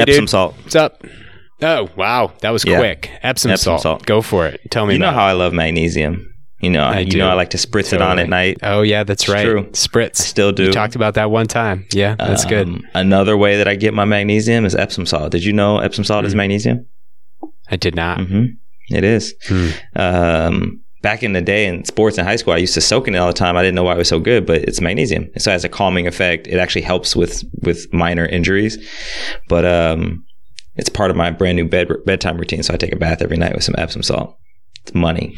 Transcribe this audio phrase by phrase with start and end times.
[0.00, 0.30] Epsom dude.
[0.30, 0.54] salt.
[0.62, 1.02] What's up?
[1.62, 2.32] Oh, wow.
[2.40, 2.78] That was Yeah.
[2.78, 3.10] quick.
[3.22, 3.82] Epsom, Epsom salt.
[3.82, 4.06] salt.
[4.06, 4.60] Go for it.
[4.70, 6.24] Tell me You know about how I love magnesium.
[6.60, 7.18] You know, I you do.
[7.18, 8.22] know I like to spritz it on Totally.
[8.22, 8.58] at night.
[8.64, 9.44] Oh, yeah, that's right.
[9.44, 9.64] true.
[9.72, 10.20] Spritz.
[10.20, 10.64] I still do.
[10.64, 11.86] You talked about that one time.
[11.92, 12.66] Yeah, that's good.
[12.66, 15.30] Um, Another way that I get my magnesium is Epsom salt.
[15.30, 16.86] Did you know Epsom salt is magnesium?
[17.70, 18.20] I did not.
[18.20, 18.46] hmm
[18.90, 19.34] It is.
[19.46, 19.68] Hmm.
[19.94, 23.14] Um, back in the day in sports in high school, I used to soak in
[23.14, 23.56] it all the time.
[23.56, 25.28] I didn't know why it was so good, but it's magnesium.
[25.38, 26.46] So it has a calming effect.
[26.46, 28.78] It actually helps with with minor injuries.
[29.48, 30.24] But um,
[30.76, 32.62] it's part of my brand new bed bedtime routine.
[32.62, 34.36] So I take a bath every night with some Epsom salt.
[34.82, 35.36] It's money.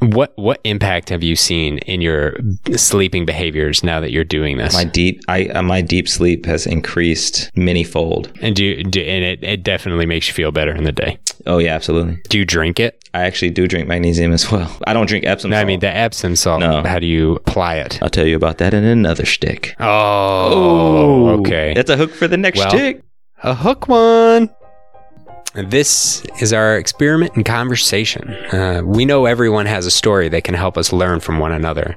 [0.00, 2.36] What what impact have you seen in your
[2.76, 4.74] sleeping behaviors now that you're doing this?
[4.74, 8.32] My deep I uh, my deep sleep has increased many fold.
[8.40, 11.18] and do, you, do and it, it definitely makes you feel better in the day.
[11.46, 12.20] Oh yeah, absolutely.
[12.28, 12.97] Do you drink it?
[13.14, 14.70] I actually do drink magnesium as well.
[14.86, 15.62] I don't drink Epsom No, salt.
[15.64, 16.60] I mean the Epsom salt.
[16.60, 16.82] No.
[16.82, 17.98] How do you apply it?
[18.02, 19.74] I'll tell you about that in another stick.
[19.80, 21.72] Oh, okay.
[21.74, 23.02] That's a hook for the next Well, stick.
[23.42, 24.50] A hook one.
[25.54, 28.34] This is our experiment in conversation.
[28.52, 31.96] Uh, we know everyone has a story that can help us learn from one another.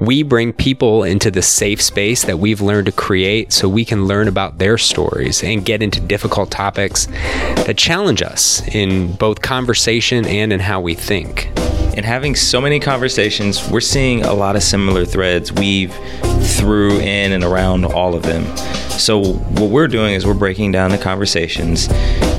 [0.00, 4.06] We bring people into the safe space that we've learned to create so we can
[4.06, 7.06] learn about their stories and get into difficult topics
[7.66, 11.50] that challenge us in both conversation and in how we think.
[11.98, 15.92] And having so many conversations, we're seeing a lot of similar threads weave
[16.56, 18.56] through in and around all of them.
[18.90, 21.88] So, what we're doing is we're breaking down the conversations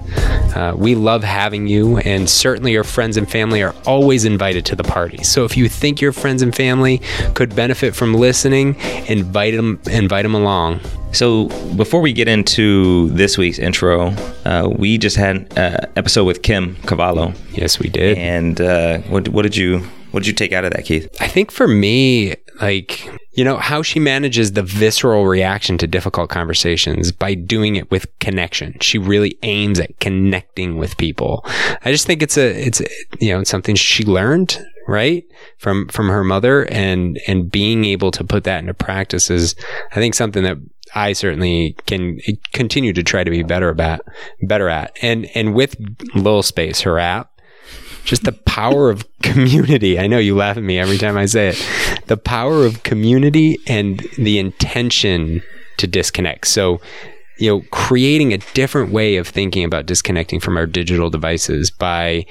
[0.56, 4.76] uh, we love having you, and certainly your friends and family are always invited to
[4.76, 5.22] the party.
[5.24, 7.00] So if you think your friends and family
[7.34, 8.76] could benefit from listening,
[9.08, 10.80] invite them, invite them along.
[11.12, 11.46] So
[11.76, 14.08] before we get into this week's intro,
[14.44, 18.16] uh, we just had an episode with Kim Cavallo, Yes, we did.
[18.18, 19.80] and uh, what what did you
[20.12, 21.08] what did you take out of that, Keith?
[21.20, 26.28] I think for me, like, you know, how she manages the visceral reaction to difficult
[26.28, 28.76] conversations by doing it with connection.
[28.80, 31.44] She really aims at connecting with people.
[31.82, 32.82] I just think it's a, it's,
[33.20, 35.24] you know, it's something she learned, right?
[35.56, 39.54] From, from her mother and, and being able to put that into practice is,
[39.92, 40.58] I think something that
[40.94, 42.20] I certainly can
[42.52, 44.00] continue to try to be better about,
[44.42, 44.96] better at.
[45.02, 45.76] And, and with
[46.14, 47.30] Lil Space, her app,
[48.04, 49.98] just the power of community.
[49.98, 52.02] I know you laugh at me every time I say it.
[52.06, 55.42] The power of community and the intention
[55.78, 56.46] to disconnect.
[56.46, 56.80] So,
[57.38, 62.26] you know, creating a different way of thinking about disconnecting from our digital devices by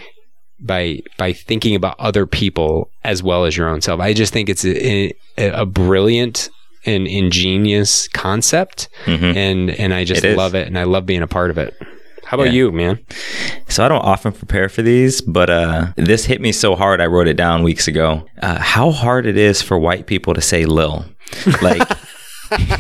[0.59, 3.99] by by thinking about other people as well as your own self.
[3.99, 6.49] I just think it's a, a, a brilliant
[6.85, 9.35] and ingenious concept Mhm.
[9.35, 11.73] and and I just It love it and I love being a part of it.
[12.25, 12.53] How about Yeah.
[12.53, 12.99] you, man?
[13.67, 17.01] So I don't often prepare for these, but uh, this hit me so hard.
[17.01, 18.25] I wrote it down weeks ago.
[18.41, 21.05] Uh, how hard it is for white people to say "lil,"
[21.61, 21.81] like.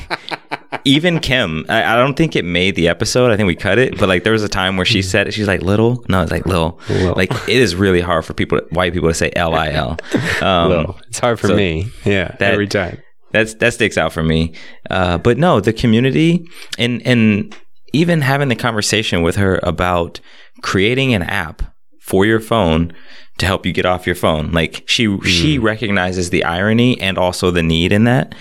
[0.85, 3.31] Even Kim, I, I don't think it made the episode.
[3.31, 5.33] I think we cut it, but like there was a time where she said it.
[5.33, 6.03] She's like little.
[6.09, 6.79] No, it's like lil.
[6.89, 7.13] Lil.
[7.15, 9.97] Like it is really hard for people, white people, to say L I L.
[10.41, 11.87] Um, it's hard for so me.
[12.05, 12.97] Yeah, that- every time.
[13.31, 14.53] That's that sticks out for me.
[14.89, 16.45] Uh, but no, the community
[16.77, 17.55] and and
[17.93, 20.19] even having the conversation with her about
[20.61, 21.61] creating an app
[21.99, 22.93] for your phone
[23.37, 24.51] to help you get off your phone.
[24.51, 28.35] Like she she recognizes the irony and also the need in that.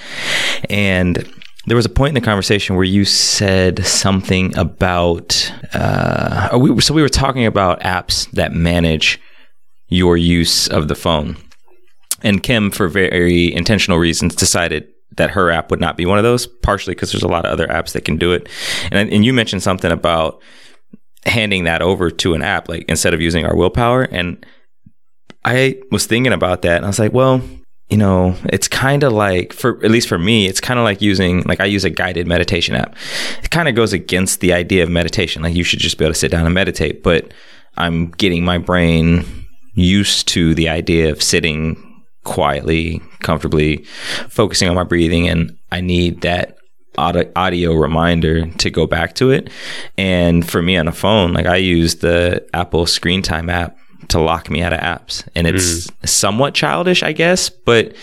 [0.68, 1.28] And
[1.66, 6.94] there was a point in the conversation where you said something about uh, we, so
[6.94, 9.20] we were talking about apps that manage
[9.88, 11.36] your use of the phone.
[12.22, 16.24] And Kim, for very intentional reasons, decided that her app would not be one of
[16.24, 18.48] those, partially because there's a lot of other apps that can do it.
[18.92, 20.40] And, and you mentioned something about
[21.26, 24.02] handing that over to an app, like instead of using our willpower.
[24.02, 24.44] And
[25.44, 27.42] I was thinking about that and I was like, well,
[27.88, 31.02] you know, it's kind of like, for at least for me, it's kind of like
[31.02, 32.94] using, like I use a guided meditation app.
[33.42, 35.42] It kind of goes against the idea of meditation.
[35.42, 37.32] Like you should just be able to sit down and meditate, but
[37.76, 39.24] I'm getting my brain
[39.74, 41.89] used to the idea of sitting
[42.24, 43.84] quietly, comfortably,
[44.28, 46.58] focusing on my breathing, and I need that
[46.98, 49.50] audio, audio reminder to go back to it.
[49.96, 53.76] And for me on a phone, like I use the Apple Screen Time app
[54.08, 55.26] to lock me out of apps.
[55.34, 56.06] And it's hmm.
[56.06, 57.48] somewhat childish, I guess.
[57.48, 57.94] But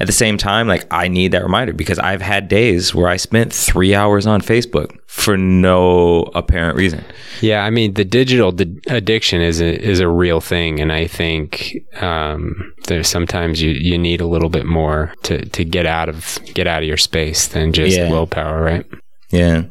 [0.00, 3.16] at the same time, like I need that reminder because I've had days where I
[3.16, 7.02] spent three hours on Facebook for no apparent reason.
[7.40, 11.06] Yeah, I mean the digital di- addiction is a is a real thing, and I
[11.08, 16.08] think um, there's sometimes you, you need a little bit more to, to get out
[16.08, 18.10] of get out of your space than just Yeah.
[18.10, 18.86] willpower, right?
[19.30, 19.62] Yeah.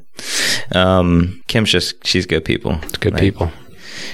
[0.72, 2.74] Um, Kim's just, she's good people.
[2.84, 3.52] It's good Like, people.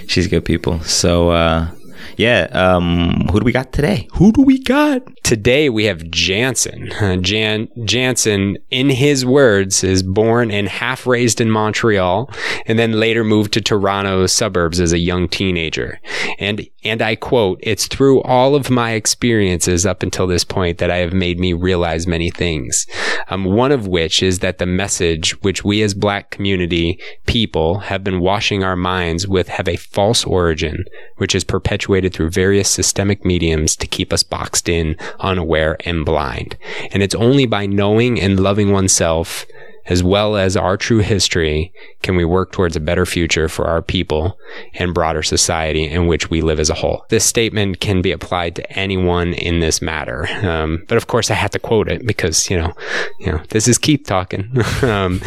[0.07, 0.79] She's good people.
[0.81, 1.69] So, uh,
[2.17, 2.47] yeah.
[2.51, 4.07] Um, who do we got today?
[4.13, 5.01] Who do we got?
[5.31, 6.89] Today we have Jansen.
[7.23, 12.29] Jan Jansen, in his words, is born and half raised in Montreal,
[12.65, 16.01] and then later moved to Toronto suburbs as a young teenager.
[16.37, 20.91] And and I quote, "It's through all of my experiences up until this point that
[20.91, 22.85] I have made me realize many things.
[23.29, 28.03] Um, one of which is that the message which we as Black community people have
[28.03, 30.83] been washing our minds with have a false origin,
[31.15, 36.57] which is perpetuated through various systemic mediums to keep us boxed in, unaware, and blind.
[36.91, 39.45] And it's only by knowing and loving oneself
[39.85, 43.81] as well as our true history can we work towards a better future for our
[43.81, 44.37] people
[44.75, 47.05] and broader society in which we live as a whole.
[47.09, 50.27] This statement can be applied to anyone in this matter.
[50.45, 52.73] Um, but of course I have to quote it because, you know,
[53.19, 54.51] you know, this is Keith talking.
[54.81, 55.19] um,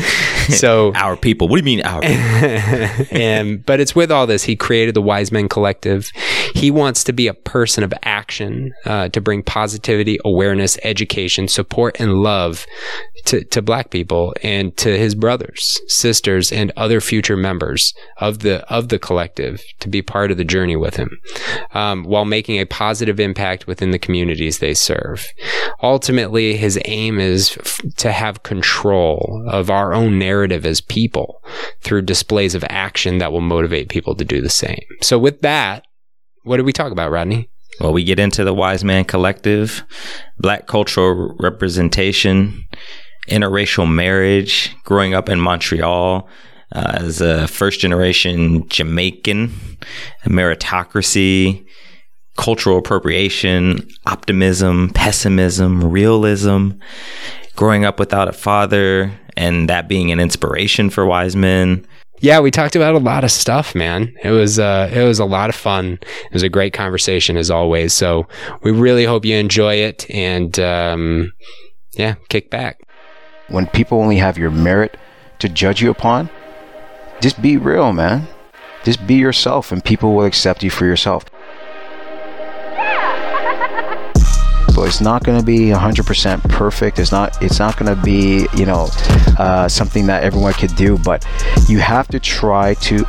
[0.49, 1.49] so Our people.
[1.49, 2.17] What do you mean our people?
[3.17, 6.11] and but it's with all this he created the wise men collective
[6.55, 11.99] he wants to be a person of action uh, to bring positivity awareness education support
[11.99, 12.67] and love
[13.27, 18.65] to, to black people and to his brothers sisters and other future members of the
[18.73, 21.11] of the collective to be part of the journey with him
[21.73, 25.27] um, while making a positive impact within the communities they serve
[25.83, 31.43] ultimately his aim is f- to have control of our own narrative as people
[31.81, 34.81] through displays of action that will motivate people to do the same.
[35.01, 35.87] So with that,
[36.43, 37.51] what did we talk about, Rodney?
[37.81, 39.85] Well, we get into the Wise Men Collective,
[40.39, 42.65] Black cultural representation,
[43.29, 46.29] interracial marriage, growing up in Montreal
[46.73, 49.53] uh, as a first generation Jamaican,
[50.25, 51.65] meritocracy,
[52.37, 56.71] cultural appropriation, optimism, pessimism, realism,
[57.57, 61.87] growing up without a father, and that being an inspiration for wise men.
[62.21, 64.15] Yeah, we talked about a lot of stuff, man.
[64.23, 65.99] It was uh, it was a lot of fun.
[66.03, 67.93] It was a great conversation as always.
[67.93, 68.27] So
[68.63, 71.33] we really hope you enjoy it, and um,
[71.93, 72.79] yeah, kick back.
[73.49, 74.97] When people only have your merit
[75.39, 76.31] to judge you upon,
[77.21, 78.27] just be real, man.
[78.85, 81.25] Just be yourself, and people will accept you for yourself.
[84.75, 86.99] But it's not going to be 100% perfect.
[86.99, 87.41] It's not.
[87.41, 88.89] It's not going to be, you know,
[89.39, 90.99] uh, something that everyone could do.
[90.99, 91.25] But
[91.69, 93.05] you have to try to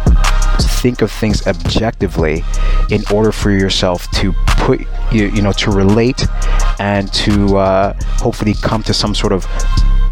[0.83, 2.43] think of things objectively
[2.91, 4.81] in order for yourself to put
[5.11, 6.27] you, you know, to relate
[6.79, 9.47] and to uh, hopefully come to some sort of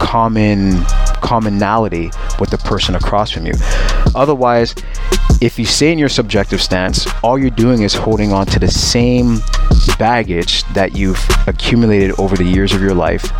[0.03, 0.83] common
[1.21, 3.53] commonality with the person across from you.
[4.13, 4.75] Otherwise,
[5.41, 8.67] if you stay in your subjective stance, all you're doing is holding on to the
[8.67, 9.39] same
[9.97, 13.31] baggage that you've accumulated over the years of your life.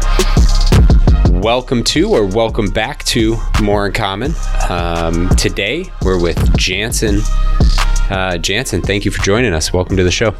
[1.29, 4.33] Welcome to or welcome back to More in Common.
[4.69, 7.19] Um, today we're with Jansen.
[8.09, 9.73] Uh, Jansen, thank you for joining us.
[9.73, 10.31] Welcome to the show.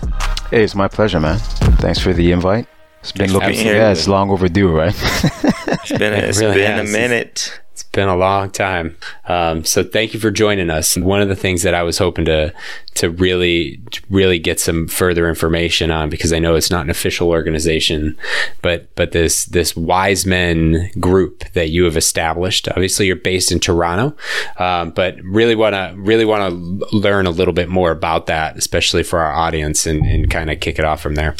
[0.49, 1.39] Hey, it's my pleasure, man.
[1.79, 2.67] Thanks for the invite.
[3.03, 3.75] It's been looking, Absolutely.
[3.75, 4.95] yeah, it's long overdue, right?
[5.83, 7.59] It's been a, It it's really been a minute.
[7.73, 8.95] It's been a long time.
[9.27, 10.95] Um, so thank you for joining us.
[10.95, 12.53] One of the things that I was hoping to
[12.93, 16.89] to really to really get some further information on because I know it's not an
[16.89, 18.15] official organization,
[18.61, 22.69] but but this this wise men group that you have established.
[22.69, 24.15] Obviously, you're based in Toronto,
[24.57, 28.55] um, but really want to really want to learn a little bit more about that,
[28.55, 31.35] especially for our audience, and, and kind of kick it off from there.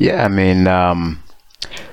[0.00, 1.22] Yeah, I mean, um,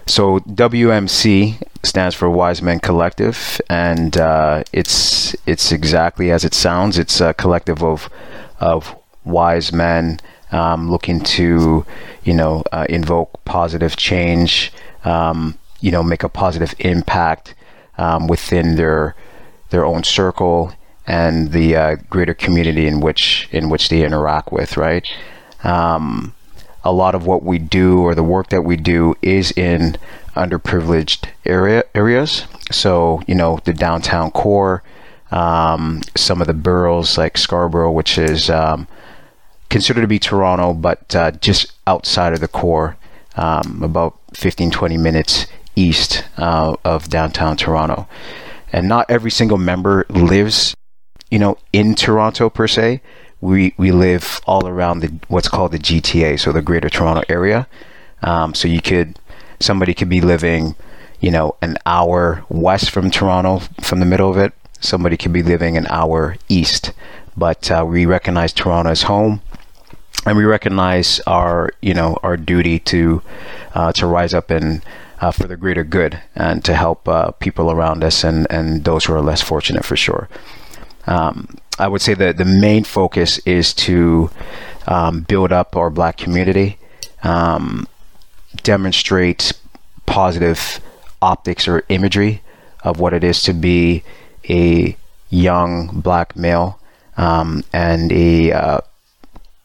[0.05, 6.97] so WMC stands for Wise Men Collective, and uh, it's it's exactly as it sounds.
[6.97, 8.09] It's a collective of
[8.61, 8.95] of
[9.25, 10.21] wise men
[10.53, 11.85] um, looking to,
[12.23, 14.71] you know, uh, invoke positive change,
[15.03, 17.55] um, you know, make a positive impact
[17.97, 19.17] um, within their
[19.69, 20.71] their own circle
[21.05, 25.05] and the uh, greater community in which in which they interact with, right?
[25.65, 26.33] Um,
[26.87, 29.97] a lot of what we do or the work that we do is in
[30.37, 32.45] underprivileged area areas.
[32.71, 34.83] So you know the downtown core,
[35.29, 38.87] um, some of the boroughs like Scarborough, which is um,
[39.69, 42.95] considered to be Toronto, but uh, just outside of the core,
[43.35, 48.07] um, about 15, 20 minutes east uh, of downtown Toronto.
[48.71, 50.73] And not every single member lives,
[51.29, 53.01] you know, in Toronto per se,
[53.41, 57.67] we we live all around the what's called the GTA, so the Greater Toronto Area.
[58.21, 59.19] Um, so you could
[59.59, 60.75] somebody could be living,
[61.19, 64.53] you know, an hour west from Toronto, from the middle of it.
[64.79, 66.93] Somebody could be living an hour east,
[67.35, 69.41] but uh, we recognize Toronto as home,
[70.25, 73.21] and we recognize our you know our duty to
[73.73, 74.81] uh, to rise up and
[75.19, 79.05] uh, for the greater good and to help uh, people around us and, and those
[79.05, 80.29] who are less fortunate for sure.
[81.07, 84.29] Um, I would say that the main focus is to
[84.87, 86.77] um, build up our black community,
[87.23, 87.87] um,
[88.63, 89.53] demonstrate
[90.05, 90.79] positive
[91.21, 92.41] optics or imagery
[92.83, 94.03] of what it is to be
[94.49, 94.95] a
[95.29, 96.79] young black male
[97.17, 98.81] um, and a uh,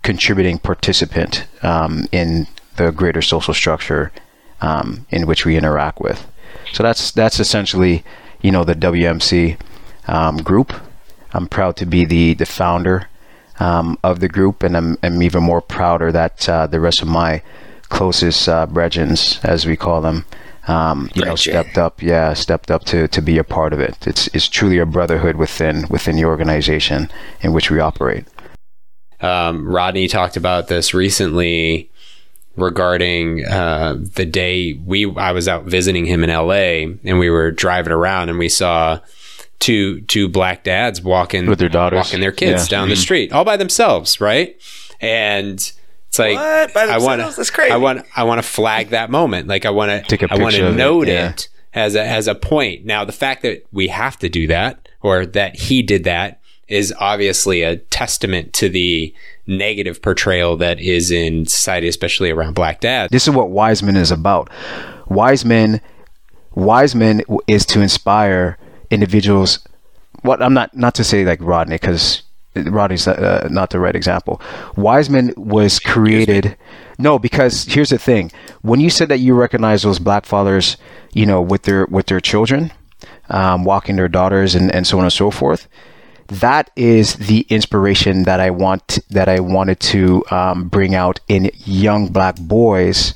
[0.02, 2.46] contributing participant um, in
[2.76, 4.12] the greater social structure
[4.61, 6.26] um, in which we interact with.
[6.72, 8.04] So that's that's essentially,
[8.40, 9.58] you know, the WMC
[10.44, 10.72] group.
[11.33, 13.09] I'm proud to be the the founder
[13.61, 17.09] um, of the group, and I'm, I'm even more prouder that uh, the rest of
[17.09, 17.43] my
[17.85, 20.25] closest uh, brethrens, as we call them,
[20.67, 22.03] um, you know, stepped up.
[22.03, 24.07] Yeah, stepped up to, to be a part of it.
[24.07, 27.11] It's it's truly a brotherhood within within the organization
[27.41, 28.27] in which we operate.
[29.21, 31.91] Um, Rodney talked about this recently
[32.57, 36.85] regarding uh, the day we I was out visiting him in L.A.
[37.05, 39.01] and we were driving around and we saw
[39.62, 42.69] two two black dads walking with their daughters, walking their kids yeah.
[42.69, 43.00] down the mm-hmm.
[43.00, 44.61] street all by themselves, right?
[45.00, 45.54] And
[46.09, 49.47] it's like I want to I want I want to flag that moment.
[49.47, 51.31] Like I want to I want to note it, yeah.
[51.31, 52.85] it as a as a point.
[52.85, 56.92] Now the fact that we have to do that or that he did that is
[56.99, 59.14] obviously a testament to the
[59.47, 63.11] negative portrayal that is in society, especially around black dads.
[63.11, 64.50] This is what Wiseman is about.
[65.07, 65.81] Wiseman,
[66.54, 68.59] Wiseman is to inspire
[68.92, 69.58] individuals.
[70.22, 72.22] What I'm not not to say like Rodney because
[72.54, 74.40] Rodney's uh, not the right example.
[74.76, 76.56] Wiseman was created.
[76.99, 78.30] No, because here's the thing:
[78.61, 80.76] when you said that you recognize those black fathers,
[81.12, 82.70] you know, with their with their children,
[83.30, 85.66] um, walking their daughters, and, and so on and so forth,
[86.28, 91.50] that is the inspiration that I want that I wanted to um, bring out in
[91.64, 93.14] young black boys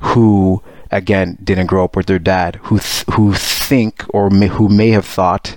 [0.00, 0.62] who
[0.94, 4.90] again didn't grow up with their dad who th- who think or may, who may
[4.90, 5.56] have thought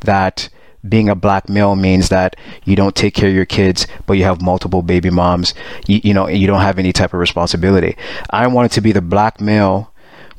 [0.00, 0.48] that
[0.88, 4.22] being a black male means that you don't take care of your kids, but you
[4.22, 5.52] have multiple baby moms.
[5.86, 7.96] You, you know, you don't have any type of responsibility.
[8.30, 9.92] I wanted to be the black male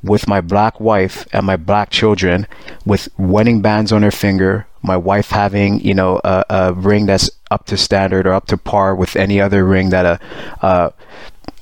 [0.03, 2.47] with my black wife and my black children
[2.85, 7.29] with wedding bands on their finger, my wife having you know a, a, ring that's
[7.51, 10.19] up to standard or up to par with any other ring that a,
[10.65, 10.93] a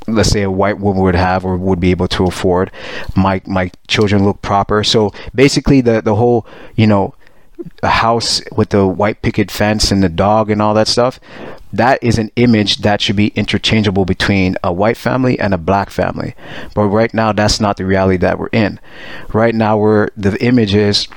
[0.08, 2.72] let's say a white woman would have or would be able to afford
[3.16, 4.84] my my children look proper.
[4.84, 6.46] So basically the the whole
[6.76, 7.16] you know
[7.82, 11.22] a house with the white picket fence and the dog and all that stuff
[11.76, 15.90] that is an image that should be interchangeable between a white family and a black
[15.90, 16.36] family.
[16.74, 18.80] But right now that's not the reality that we're in.
[19.34, 21.08] Right now we're the image is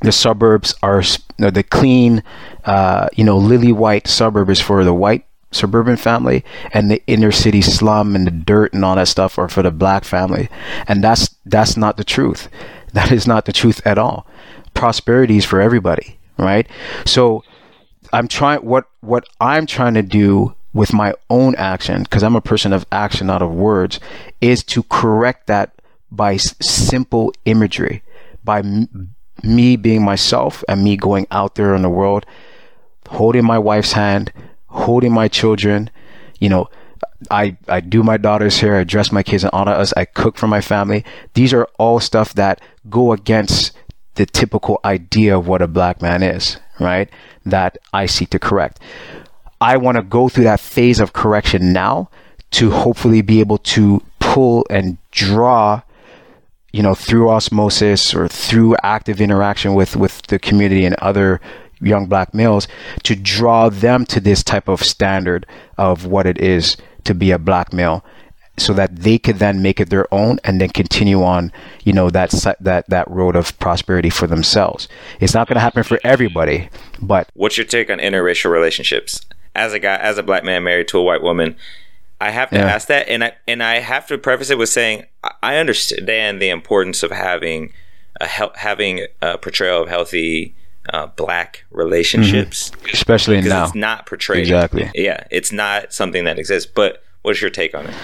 [0.00, 1.02] the suburbs are
[1.38, 2.22] the clean,
[2.64, 5.24] uh, you know, lily white suburb is for the white
[5.54, 9.48] suburban family, and the inner city slum and the dirt and all that stuff are
[9.48, 10.48] for the black family,
[10.86, 12.48] and that's that's not the truth.
[12.94, 14.24] That is not the truth at all.
[14.72, 16.64] Prosperity is for everybody, right?
[17.04, 17.42] So,
[18.12, 22.40] I'm trying what what I'm trying to do with my own action because I'm a
[22.40, 23.98] person of action, not of words,
[24.40, 25.72] is to correct that
[26.12, 28.02] by s- simple imagery,
[28.44, 32.26] by m- me being myself and me going out there in the world,
[33.08, 34.32] holding my wife's hand,
[34.74, 35.88] holding my children,
[36.38, 36.68] you know,
[37.30, 40.36] I, I do my daughter's hair, I dress my kids and honor us, I cook
[40.36, 41.04] for my family.
[41.34, 43.72] These are all stuff that go against
[44.16, 47.08] the typical idea of what a black man is, right?
[47.46, 48.80] That I seek to correct.
[49.60, 52.10] I want to go through that phase of correction now
[52.52, 55.82] to hopefully be able to pull and draw
[56.74, 61.40] you know, through osmosis or through active interaction with, with the community and other
[61.84, 62.68] young black males
[63.02, 65.46] to draw them to this type of standard
[65.78, 68.04] of what it is to be a black male
[68.56, 72.08] so that they could then make it their own and then continue on you know
[72.08, 74.86] that that that road of prosperity for themselves
[75.20, 76.68] it's not going to happen for everybody
[77.02, 79.26] but what's your take on interracial relationships
[79.56, 81.56] as a guy as a black man married to a white woman
[82.20, 82.66] I have to yeah.
[82.66, 85.04] ask that, and I and I have to preface it with saying
[85.42, 87.72] I understand the importance of having
[88.18, 90.54] a having a portrayal of healthy
[90.92, 92.90] uh, black relationships, mm-hmm.
[92.92, 93.64] especially now.
[93.64, 94.90] It's not portrayed exactly.
[94.94, 96.70] Yeah, it's not something that exists.
[96.72, 97.94] But what's your take on it?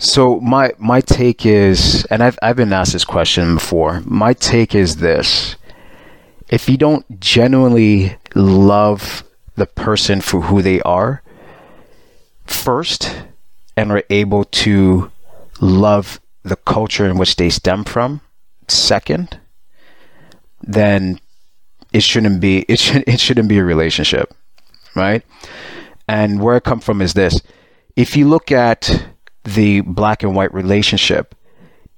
[0.00, 4.02] So my my take is, and I've I've been asked this question before.
[4.04, 5.56] My take is this:
[6.48, 11.22] if you don't genuinely love the person for who they are,
[12.44, 13.24] first
[13.76, 15.10] and are able to
[15.60, 18.20] love the culture in which they stem from
[18.68, 19.40] second,
[20.60, 21.20] then
[21.96, 24.34] it shouldn't be it should it shouldn't be a relationship,
[24.94, 25.22] right?
[26.06, 27.40] And where I come from is this:
[27.96, 29.08] if you look at
[29.44, 31.34] the black and white relationship,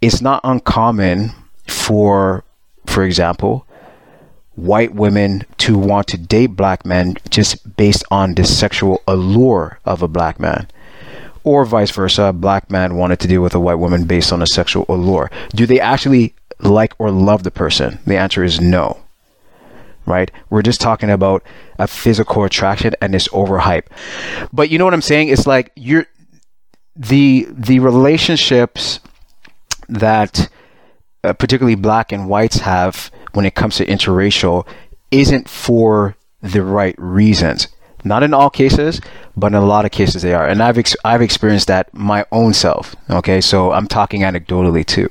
[0.01, 1.33] it's not uncommon
[1.67, 2.45] for,
[2.87, 3.67] for example,
[4.55, 10.03] white women to want to date black men just based on the sexual allure of
[10.03, 10.69] a black man.
[11.43, 14.43] Or vice versa, a black man wanted to deal with a white woman based on
[14.43, 15.29] a sexual allure.
[15.51, 17.99] Do they actually like or love the person?
[18.07, 18.99] The answer is no.
[20.09, 20.31] Right?
[20.51, 21.43] We're just talking about
[21.79, 23.87] a physical attraction and this overhype.
[24.53, 25.29] But you know what I'm saying?
[25.29, 26.07] It's like you're
[26.97, 29.01] the the relationships
[29.89, 30.49] that
[31.25, 34.67] uh, particularly black and whites have when it comes to interracial
[35.11, 37.69] isn't for the right reasons.
[38.05, 39.01] Not in all cases,
[39.37, 40.47] but in a lot of cases they are.
[40.47, 42.95] And I've ex- I've experienced that my own self.
[43.11, 45.09] Okay, so I'm talking anecdotally too.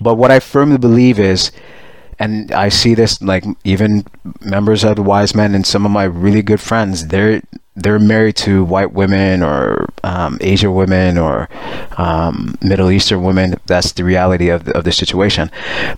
[0.00, 1.50] But what I firmly believe is
[2.18, 4.06] and I see this like even
[4.40, 7.08] members of the Wise Men and some of my really good friends.
[7.08, 7.42] They're
[7.76, 11.48] they're married to white women or um, Asian women or
[11.98, 13.56] um, Middle Eastern women.
[13.66, 15.50] That's the reality of the, of the situation.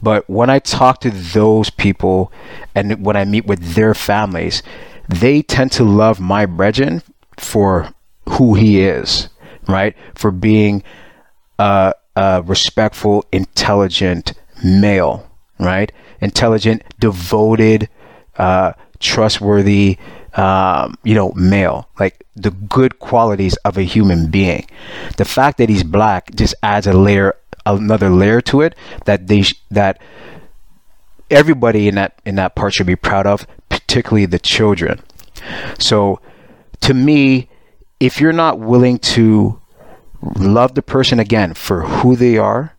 [0.03, 2.33] But when I talk to those people
[2.75, 4.63] and when I meet with their families,
[5.09, 7.03] they tend to love my brethren
[7.39, 7.95] for
[8.29, 9.29] who he is,
[9.69, 9.95] right?
[10.17, 10.83] For being
[11.61, 14.33] a, a respectful, intelligent
[14.65, 15.93] male, right?
[16.21, 17.89] Intelligent, devoted,
[18.37, 19.99] uh, trustworthy,
[20.35, 24.67] um, you know, male, like the good qualities of a human being.
[25.17, 29.43] The fact that he's black just adds a layer, another layer to it that they
[29.43, 30.01] sh- that
[31.31, 35.01] everybody in that in that part should be proud of, particularly the children.
[35.79, 36.21] So,
[36.81, 37.49] to me,
[38.01, 39.61] if you're not willing to
[40.37, 42.77] love the person again for who they are,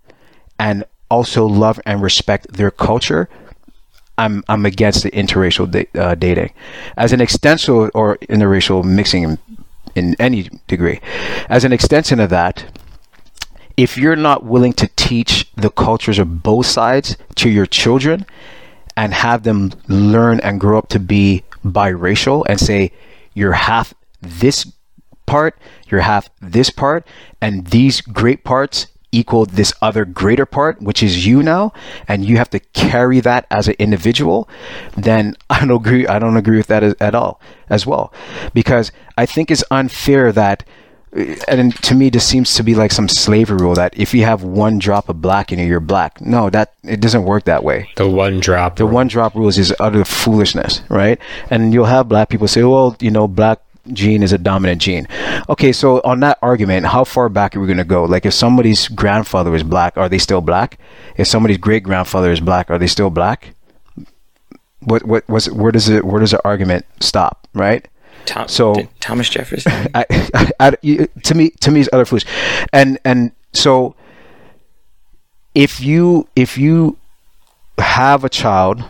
[0.58, 3.30] and also love and respect their culture,
[4.18, 6.52] I'm I'm against the interracial da- uh, dating,
[6.98, 9.40] as an extension or interracial mixing in,
[9.96, 11.00] in any degree.
[11.50, 12.66] As an extension of that,
[13.78, 18.26] if you're not willing to teach the cultures of both sides to your children
[18.98, 22.92] and have them learn and grow up to be biracial and say
[23.34, 24.70] you're half this
[25.26, 25.58] part,
[25.88, 27.08] you're half this part,
[27.40, 31.74] and these great parts equal this other greater part, which is you now,
[32.08, 34.50] and you have to carry that as an individual,
[34.96, 36.08] then I don't agree.
[36.08, 38.14] I don't agree with that as, at all, as well,
[38.54, 40.64] because I think it's unfair that.
[41.16, 44.24] Uh, and to me, this seems to be like some slavery rule that if you
[44.26, 46.22] have one drop of black in you, you're black.
[46.22, 47.90] No, that it doesn't work that way.
[47.96, 48.76] The one drop.
[48.76, 51.20] The one drop rules is utter foolishness, right?
[51.50, 53.60] And you'll have black people say, "Well, you know, black
[53.94, 55.08] gene is a dominant gene.
[55.50, 58.04] Okay, so on that argument, how far back are we going to go?
[58.06, 60.80] Like, if somebody's grandfather is black, are they still black?
[61.18, 63.54] If somebody's great grandfather is black, are they still black?
[64.82, 67.48] What what was where does it where does the argument stop?
[67.54, 67.86] Right?
[68.26, 69.72] Tom, So- Thomas Jefferson.
[69.96, 70.52] I, I,
[70.84, 72.26] I- to me to me is utter foolish,
[72.72, 73.96] and and so
[75.56, 76.98] if you if you
[77.78, 78.84] have a child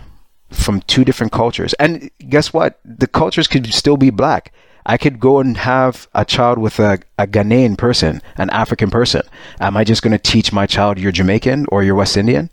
[0.52, 4.52] from two different cultures, and guess what, the cultures could still be black.
[4.89, 9.21] I could go and have a child with a, a Ghanaian person, an African person.
[9.60, 12.49] Am I just going to teach my child you're Jamaican or you're West Indian?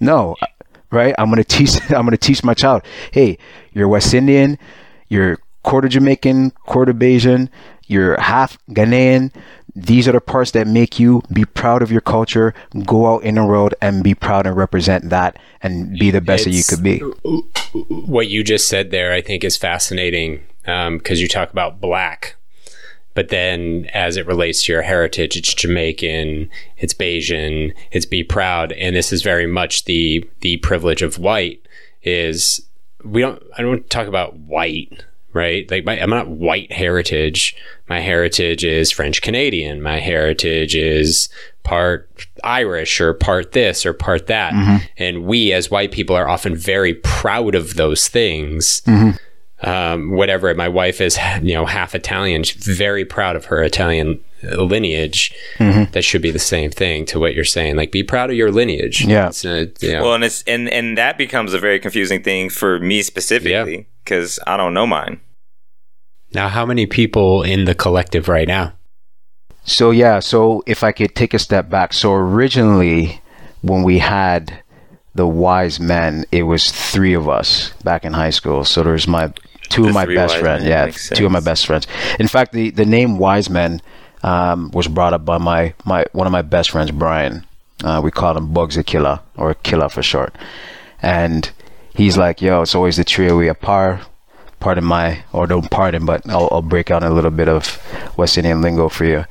[0.00, 0.36] No,
[0.90, 1.14] right?
[1.18, 1.78] I'm going to teach.
[1.90, 2.84] I'm going to teach my child.
[3.12, 3.36] Hey,
[3.74, 4.58] you're West Indian.
[5.10, 7.50] You're quarter Jamaican, quarter Bajan.
[7.86, 9.30] You're half Ghanaian.
[9.74, 12.54] These are the parts that make you be proud of your culture.
[12.86, 16.44] Go out in the world and be proud and represent that, and be the best
[16.44, 17.00] that you could be.
[18.06, 22.36] what you just said there, I think, is fascinating Um, because you talk about black,
[23.14, 28.72] but then as it relates to your heritage, it's Jamaican, it's Bajan, it's be proud,
[28.72, 31.66] and this is very much the the privilege of white.
[32.02, 32.66] Is
[33.04, 35.04] we don't I don't talk about white.
[35.32, 37.54] Right, like my, I'm not white heritage.
[37.90, 39.82] My heritage is French Canadian.
[39.82, 41.28] My heritage is
[41.62, 42.08] part
[42.42, 44.54] Irish or part this or part that.
[44.54, 44.76] Mm-hmm.
[44.96, 48.80] And we as white people are often very proud of those things.
[48.86, 49.18] Mm-hmm.
[49.62, 50.54] Um, whatever.
[50.54, 52.42] My wife is, you know, half Italian.
[52.42, 55.34] She's very proud of her Italian lineage.
[55.58, 57.76] That should be the same thing to what you're saying.
[57.76, 59.04] Like, be proud of your lineage.
[59.06, 59.28] Yeah.
[59.28, 62.50] It's, uh, you know, well, and it's and and that becomes a very confusing thing
[62.50, 65.20] for me specifically because I don't know mine.
[66.34, 68.74] now, how many people in the collective right now?
[69.64, 73.20] So yeah, so if I could take a step back, so originally
[73.62, 74.62] when we had
[75.16, 78.64] the wise men, it was three of us back in high school.
[78.64, 79.32] So there's my
[79.68, 80.64] two The of my best friends.
[80.64, 81.86] Yeah, two of my best friends.
[82.18, 83.80] In fact, the the name Wise Men
[84.22, 87.44] um, was brought up by my my one of my best friends, Brian.
[87.84, 90.34] Uh, we call him Bugsy Killer or Killer for short,
[91.02, 91.50] and
[91.94, 94.00] he's like, "Yo, it's always the trio we apart."
[94.58, 97.78] Pardon my, or don't pardon, but I'll, I'll break out a little bit of
[98.16, 99.24] West Indian lingo for you.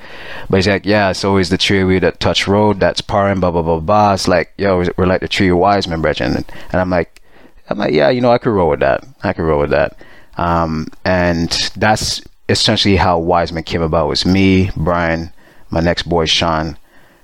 [0.49, 3.51] But he's like, yeah, it's always the tree we that touch road, that's parring, blah
[3.51, 4.13] blah blah blah.
[4.13, 6.35] It's like, yo, we're like the trio wise men, brethren.
[6.35, 7.21] And, and I'm like,
[7.69, 9.03] I'm like, yeah, you know, I could roll with that.
[9.23, 9.97] I could roll with that.
[10.37, 14.07] Um, and that's essentially how Wiseman came about.
[14.07, 15.31] Was me, Brian,
[15.69, 16.77] my next boy Sean,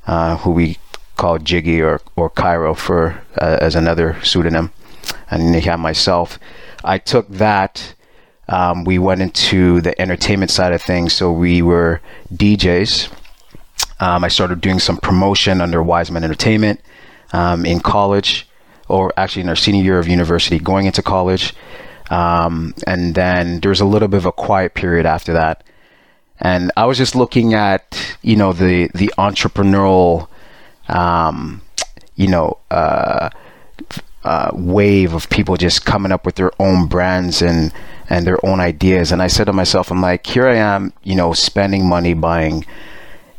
[0.07, 0.79] uh, who we
[1.17, 4.71] call Jiggy or or Cairo for uh, as another pseudonym,
[5.29, 6.39] and then have myself.
[6.83, 7.95] I took that.
[8.47, 12.01] Um, we went into the entertainment side of things, so we were
[12.33, 13.11] DJs.
[13.99, 16.81] Um, I started doing some promotion under Wiseman Entertainment
[17.33, 18.47] um, in college,
[18.87, 21.53] or actually in our senior year of university, going into college.
[22.09, 25.63] Um, and then there was a little bit of a quiet period after that.
[26.39, 30.27] And I was just looking at, you know, the the entrepreneurial,
[30.89, 31.61] um,
[32.15, 33.29] you know, uh,
[34.23, 37.73] uh, wave of people just coming up with their own brands and
[38.10, 39.12] and their own ideas.
[39.12, 42.65] And I said to myself, I'm like, here I am, you know, spending money buying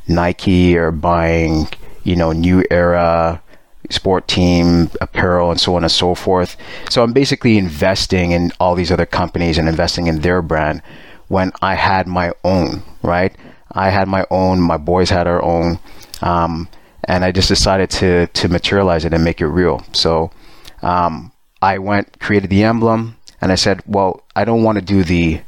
[0.09, 1.69] Nike or buying,
[2.05, 3.43] you know, New Era
[3.91, 6.57] sport team apparel and so on and so forth.
[6.89, 10.81] So I'm basically investing in all these other companies and investing in their brand
[11.29, 13.37] when I had my own, right?
[13.73, 15.79] I had my own, my boys had our own.
[16.23, 16.69] Um,
[17.05, 19.85] and I just decided to to materialize it and make it real.
[19.93, 20.31] So
[20.83, 25.05] um, I went created the emblem, and I said, well, I don't want to do
[25.05, 25.41] the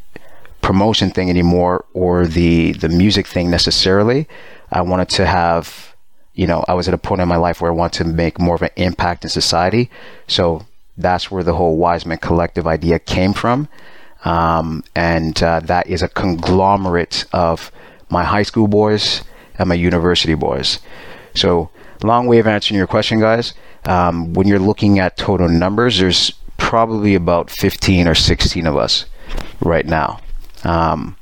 [0.62, 4.26] promotion thing anymore or the the music thing necessarily.
[4.72, 5.94] I wanted to have,
[6.34, 8.40] you know, I was at a point in my life where I wanted to make
[8.40, 9.90] more of an impact in society.
[10.26, 10.66] So
[10.96, 13.68] that's where the whole Wise Men Collective idea came from,
[14.24, 17.70] um, and uh, that is a conglomerate of
[18.08, 19.22] my high school boys
[19.58, 20.78] and my university boys.
[21.34, 21.70] So,
[22.04, 23.54] long way of answering your question, guys.
[23.86, 29.06] Um, when you're looking at total numbers, there's probably about 15 or 16 of us
[29.60, 30.20] right now.
[30.64, 31.16] Um,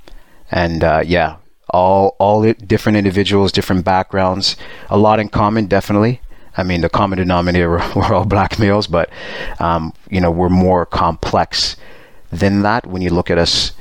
[0.51, 1.37] and uh, yeah,
[1.71, 4.57] all all different individuals, different backgrounds,
[4.91, 6.21] a lot in common, definitely.
[6.57, 9.11] I mean, the common denominator we're, we're all black males, but
[9.59, 11.77] um, you know we're more complex
[12.31, 13.73] than that when you look at us,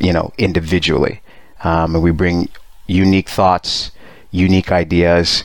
[0.00, 1.20] you know, individually.
[1.64, 2.48] Um, and we bring
[2.86, 3.90] unique thoughts,
[4.30, 5.44] unique ideas.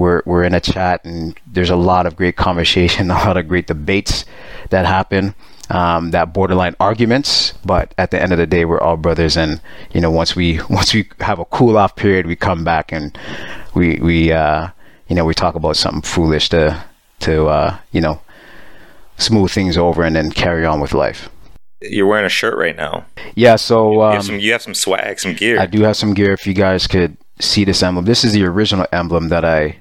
[0.00, 3.46] We're we're in a chat, and there's a lot of great conversation, a lot of
[3.48, 4.24] great debates
[4.70, 5.34] that happen.
[5.68, 9.36] Um, that borderline arguments, but at the end of the day, we're all brothers.
[9.36, 9.60] And
[9.92, 13.16] you know, once we once we have a cool off period, we come back and
[13.74, 14.68] we we uh,
[15.08, 16.82] you know we talk about something foolish to
[17.20, 18.22] to uh, you know
[19.18, 21.28] smooth things over and then carry on with life.
[21.82, 23.04] You're wearing a shirt right now.
[23.34, 24.40] Yeah, so You um, have some.
[24.40, 25.60] You have some swag, some gear.
[25.60, 26.32] I do have some gear.
[26.32, 29.79] If you guys could see this emblem, this is the original emblem that I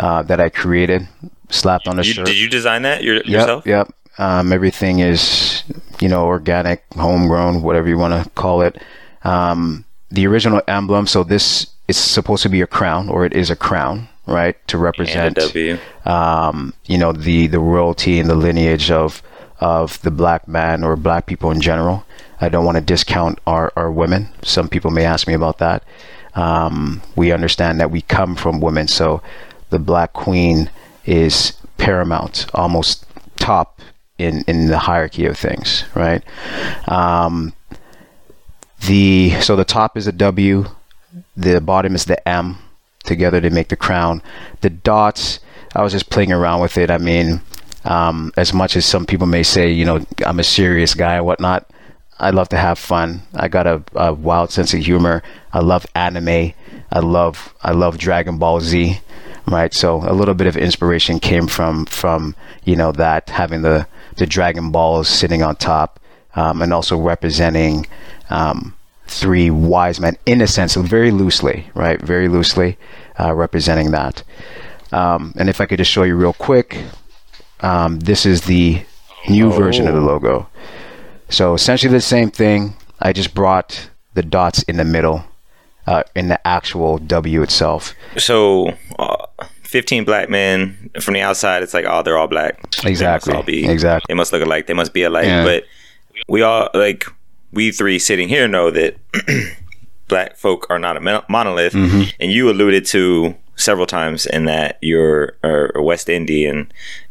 [0.00, 1.06] uh, that I created,
[1.50, 2.26] slapped on the You- shirt.
[2.26, 3.66] did you design that your, Yep, yourself?
[3.66, 3.86] yep.
[4.18, 5.62] Um, everything is,
[6.00, 8.80] you know, organic, homegrown, whatever you want to call it.
[9.24, 11.06] Um, the original emblem.
[11.06, 14.76] So this is supposed to be a crown, or it is a crown, right, to
[14.78, 15.78] represent, a W.
[16.04, 19.22] um, you know, the the royalty and the lineage of
[19.60, 22.04] of the black man or black people in general.
[22.40, 24.28] I don't want to discount our, our women.
[24.42, 25.82] Some people may ask me about that.
[26.34, 29.20] Um, we understand that we come from women, so
[29.70, 30.70] the black queen
[31.04, 33.06] is paramount, almost
[33.36, 33.80] top
[34.18, 36.22] in in the hierarchy of things, right?
[36.88, 37.52] Um,
[38.86, 40.66] the so the top is a W,
[41.36, 42.58] the bottom is the M.
[43.04, 44.22] Together they make the crown.
[44.60, 45.40] The dots,
[45.74, 46.90] I was just playing around with it.
[46.90, 47.40] I mean,
[47.84, 51.24] um, as much as some people may say, you know, I'm a serious guy and
[51.24, 51.70] whatnot,
[52.18, 53.22] I love to have fun.
[53.32, 55.22] I got a, a wild sense of humor.
[55.52, 56.52] I love anime.
[56.92, 59.00] I love I love Dragon Ball Z,
[59.50, 59.74] right?
[59.74, 62.34] So a little bit of inspiration came from from
[62.64, 63.86] you know that having the
[64.16, 66.00] the Dragon Balls sitting on top,
[66.34, 67.86] um, and also representing
[68.30, 68.74] um,
[69.06, 72.00] three wise men in a sense, very loosely, right?
[72.00, 72.78] Very loosely
[73.18, 74.22] uh, representing that.
[74.92, 76.78] Um, and if I could just show you real quick,
[77.60, 78.82] um, this is the
[79.28, 80.48] new version of the logo.
[81.28, 82.74] So essentially the same thing.
[82.98, 85.24] I just brought the dots in the middle,
[85.90, 87.94] uh, in the actual W itself.
[88.16, 89.26] So, uh,
[89.64, 92.70] 15 black men from the outside, it's like, oh, they're all black.
[92.82, 93.34] They Exactly.
[93.34, 94.06] all be- Exactly.
[94.08, 94.66] They must look alike.
[94.68, 95.26] They must be alike.
[95.26, 95.44] Yeah.
[95.44, 95.64] But
[96.28, 97.04] we all, like,
[97.52, 98.96] we three sitting here know that
[100.08, 101.72] black folk are not a monolith.
[101.72, 102.02] Mm-hmm.
[102.20, 106.70] And you alluded to several times in that your uh, West Indian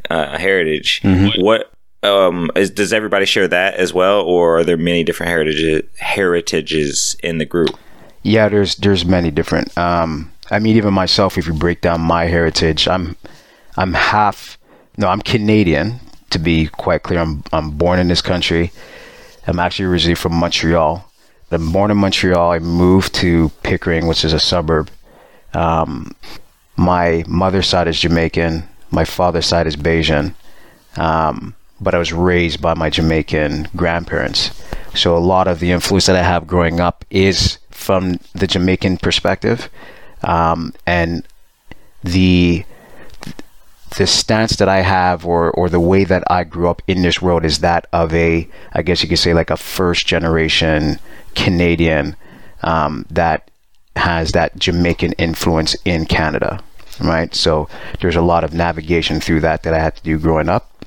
[0.10, 1.02] uh, heritage.
[1.04, 1.42] Mm-hmm.
[1.42, 1.72] What
[2.04, 7.18] um, is, does everybody share that as well, or are there many different heritages heritages
[7.22, 7.78] in the group?
[8.24, 9.76] Yeah, there's there's many different.
[9.78, 13.16] Um, I mean, even myself, if you break down my heritage, I'm
[13.78, 14.58] I'm half.
[14.98, 16.00] No, I'm Canadian.
[16.32, 18.72] To be quite clear, I'm I'm born in this country.
[19.48, 21.10] I'm actually originally from Montreal.
[21.52, 22.52] I'm born in Montreal.
[22.52, 24.92] I moved to Pickering, which is a suburb.
[25.54, 26.16] Um,
[26.76, 28.64] my mother's side is Jamaican.
[28.92, 30.36] My father's side is Bajan.
[30.98, 34.52] Um, but I was raised by my Jamaican grandparents.
[34.94, 38.98] So a lot of the influence that I have growing up is from the Jamaican
[38.98, 39.70] perspective,
[40.24, 41.26] um, and
[42.04, 42.66] the
[43.98, 47.22] the stance that I have, or or the way that I grew up in this
[47.22, 51.00] world, is that of a, I guess you could say, like a first generation
[51.36, 52.16] Canadian
[52.62, 53.50] um, that
[53.96, 56.62] has that Jamaican influence in Canada,
[57.02, 57.34] right?
[57.34, 57.68] So
[58.02, 60.86] there's a lot of navigation through that that I had to do growing up.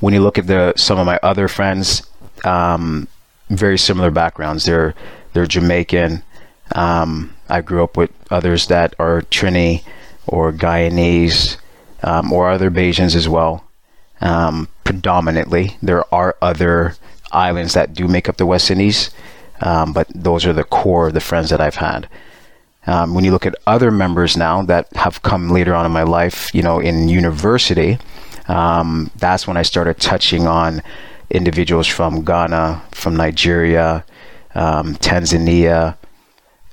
[0.00, 2.02] When you look at the some of my other friends,
[2.44, 3.06] um,
[3.50, 4.64] very similar backgrounds.
[4.64, 4.94] They're
[5.34, 6.22] they're Jamaican.
[6.74, 9.82] Um, I grew up with others that are Trini
[10.26, 11.58] or Guyanese
[12.02, 13.64] um, or other Bajans as well.
[14.20, 16.94] Um, predominantly, there are other
[17.32, 19.10] islands that do make up the West Indies,
[19.60, 22.08] um, but those are the core of the friends that I've had.
[22.86, 26.02] Um, when you look at other members now that have come later on in my
[26.02, 27.98] life, you know, in university,
[28.46, 30.82] um, that's when I started touching on
[31.30, 34.04] individuals from Ghana, from Nigeria,
[34.54, 35.96] um, Tanzania,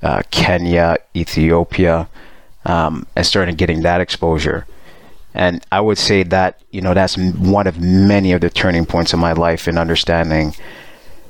[0.02, 2.08] uh, Kenya, Ethiopia,
[2.65, 4.65] um, and started getting that exposure.
[5.34, 9.13] And I would say that, you know, that's one of many of the turning points
[9.13, 10.54] in my life in understanding,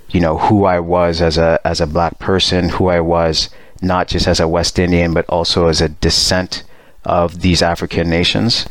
[0.10, 3.50] you know, who I was as a, as a black person, who I was
[3.82, 6.64] not just as a West Indian, but also as a descent
[7.04, 8.68] of these African nations,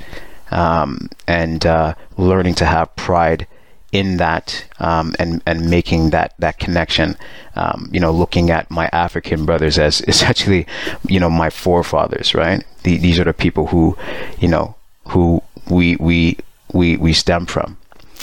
[0.51, 3.47] um, and uh, learning to have pride
[3.93, 7.17] in that um, and and making that that connection.
[7.57, 10.67] Um, you know, looking at my African brothers as essentially,
[11.07, 12.35] you know, my forefathers.
[12.35, 12.65] Right?
[12.83, 13.97] The, these are the people who,
[14.39, 14.75] you know,
[15.09, 16.39] who we we
[16.73, 17.77] we we stem from,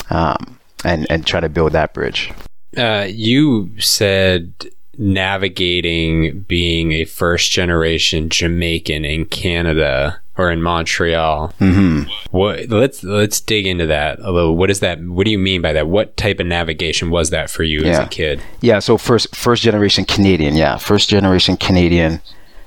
[0.09, 2.31] um, and and try to build that bridge.
[2.75, 4.53] Uh, you said
[4.97, 11.53] navigating being a first generation Jamaican in Canada or in Montreal.
[11.59, 12.09] Mm-hmm.
[12.35, 14.55] What let's let's dig into that a little.
[14.55, 14.99] What is that?
[15.01, 15.87] What do you mean by that?
[15.87, 18.41] What type of navigation was that for you as a kid?
[18.61, 18.79] Yeah.
[18.79, 20.55] So first first generation Canadian.
[20.55, 22.21] Yeah, first generation Canadian.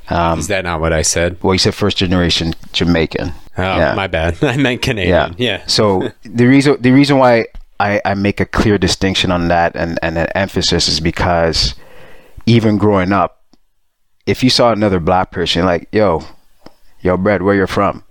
[0.09, 1.37] Um, Is that not what I said?
[1.40, 3.29] well, you said first generation Jamaican.
[3.57, 3.95] Oh, Yeah.
[3.95, 4.37] my bad.
[4.43, 5.37] I meant Canadian.
[5.38, 5.64] Yeah.
[5.66, 7.47] So the reason the reason why
[7.79, 11.77] I, I make a clear distinction on that and, and an emphasis is because
[12.46, 13.44] even growing up,
[14.26, 16.22] if you saw another black person like, yo,
[17.00, 18.05] yo, Brad, where you're from?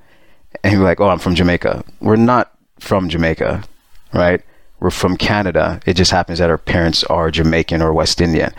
[0.63, 1.83] And you're like, oh, I'm from Jamaica.
[2.01, 3.63] We're not from Jamaica,
[4.13, 4.41] right?
[4.79, 5.79] We're from Canada.
[5.85, 8.53] It just happens that our parents are Jamaican or West Indian.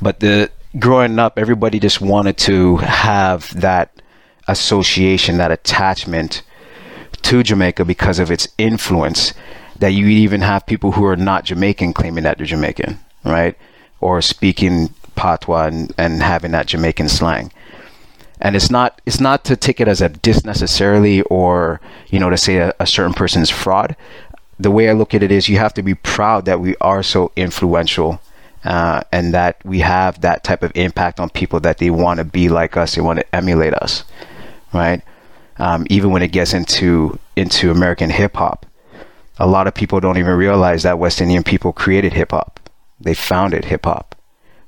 [0.00, 4.02] But the growing up, everybody just wanted to have that
[4.46, 6.42] association, that attachment
[7.22, 9.34] to Jamaica because of its influence
[9.78, 13.56] that you even have people who are not Jamaican claiming that they're Jamaican, right?
[14.00, 17.52] Or speaking patois and, and having that Jamaican slang.
[18.40, 22.30] And it's not it's not to take it as a diss necessarily or, you know,
[22.30, 23.96] to say a, a certain person is fraud.
[24.60, 27.02] The way I look at it is you have to be proud that we are
[27.02, 28.20] so influential
[28.64, 32.24] uh, and that we have that type of impact on people that they want to
[32.24, 34.04] be like us, they want to emulate us,
[34.72, 35.02] right?
[35.58, 38.66] Um, even when it gets into into American hip hop,
[39.38, 42.60] a lot of people don't even realize that West Indian people created hip hop.
[43.00, 44.14] They founded hip hop.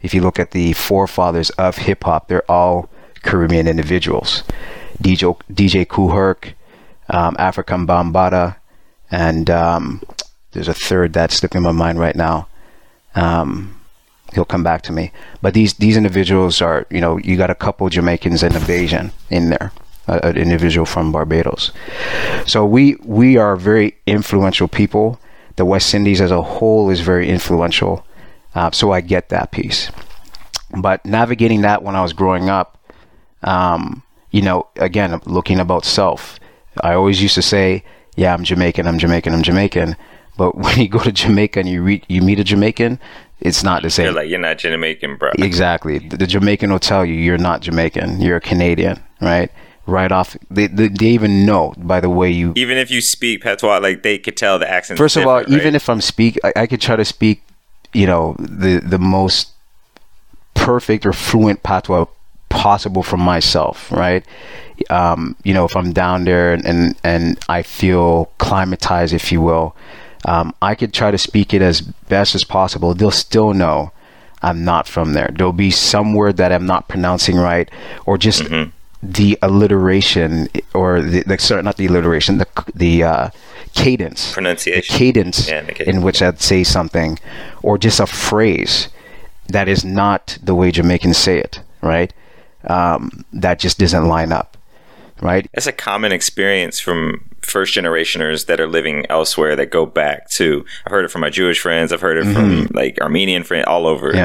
[0.03, 2.89] If you look at the forefathers of hip hop, they're all
[3.23, 4.43] Caribbean individuals.
[5.03, 6.55] DJ DJ Herc,
[7.09, 8.57] um, Afrika Bambaataa,
[9.11, 10.03] and um,
[10.53, 12.49] there's a third that's slipping my mind right now.
[13.15, 13.81] Um,
[14.35, 15.13] he'll come back to me.
[15.43, 19.13] But these these individuals are, you know, you got a couple Jamaicans and a Bajan
[19.29, 19.73] in there,
[20.07, 21.73] a- an individual from Barbados.
[22.47, 25.21] So we we are very influential people.
[25.57, 28.05] The West Indies as a whole is very influential.
[28.55, 29.91] Uh, so I get that piece.
[30.77, 32.79] But navigating that when I was growing up,
[33.43, 36.39] um, you know, again, looking about self,
[36.83, 37.83] I always used to say,
[38.17, 38.87] "Yeah, I'm Jamaican.
[38.87, 39.35] I'm Jamaican.
[39.35, 39.97] I'm Jamaican."
[40.37, 43.01] But when you go to Jamaica and you re- you meet a Jamaican,
[43.41, 44.07] it's not the same.
[44.07, 45.33] They're like, you're not Jamaican, bro.
[45.39, 45.99] Exactly.
[45.99, 48.21] The, the Jamaican will tell you you're not Jamaican.
[48.21, 49.51] You're a Canadian, right?
[49.87, 52.53] Right off, they, they, they even know by the way you.
[52.55, 54.99] Even if you speak patois, like they could tell the accent.
[54.99, 57.43] First of all, even if I'm speak, I, I could try to speak,
[57.93, 59.53] you know, the the most
[60.55, 62.07] perfect or fluent patois
[62.49, 64.25] possible for myself, right?
[64.91, 69.41] Um, you know, if I'm down there and, and and I feel climatized, if you
[69.41, 69.75] will,
[70.29, 72.93] Um, I could try to speak it as best as possible.
[72.95, 73.91] They'll still know
[74.43, 75.31] I'm not from there.
[75.33, 77.71] There'll be some word that I'm not pronouncing right,
[78.05, 78.43] or just
[79.03, 83.29] the alliteration, or the, the sorry, not the alliteration, the the uh,
[83.75, 84.97] cadence, Pronunciation.
[84.97, 85.97] cadence Yeah, the cadence.
[85.97, 87.19] in which I'd say something,
[87.63, 88.89] or just a phrase
[89.49, 92.13] that is not the way Jamaicans say it, right?
[92.65, 94.57] Um, that just doesn't line up,
[95.23, 95.49] right?
[95.55, 100.65] That's a common experience from first generationers that are living elsewhere that go back to.
[100.85, 101.91] I've heard it from my Jewish friends.
[101.93, 104.09] I've heard it from like Armenian friends all over.
[104.13, 104.17] Mm-hmm.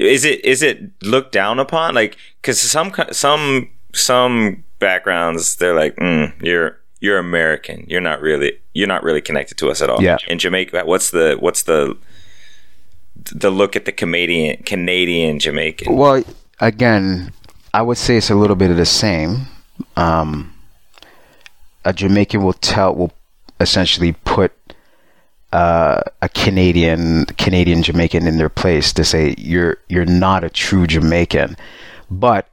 [0.00, 0.06] Yeah.
[0.06, 1.94] Is it is it looked down upon?
[1.94, 7.84] Like because some some some backgrounds they're like mm, you're you're American.
[7.88, 10.00] You're not really you're not really connected to us at all.
[10.00, 10.16] Yeah.
[10.28, 11.98] In Jamaica, what's the what's the
[13.16, 15.94] the look at the Canadian Canadian Jamaican?
[15.96, 16.22] Well,
[16.60, 17.32] again,
[17.74, 19.48] I would say it's a little bit of the same.
[19.96, 20.54] Um,
[21.84, 23.12] a Jamaican will tell will
[23.58, 24.52] essentially put
[25.52, 30.86] uh, a Canadian Canadian Jamaican in their place to say you're you're not a true
[30.86, 31.56] Jamaican,
[32.08, 32.48] but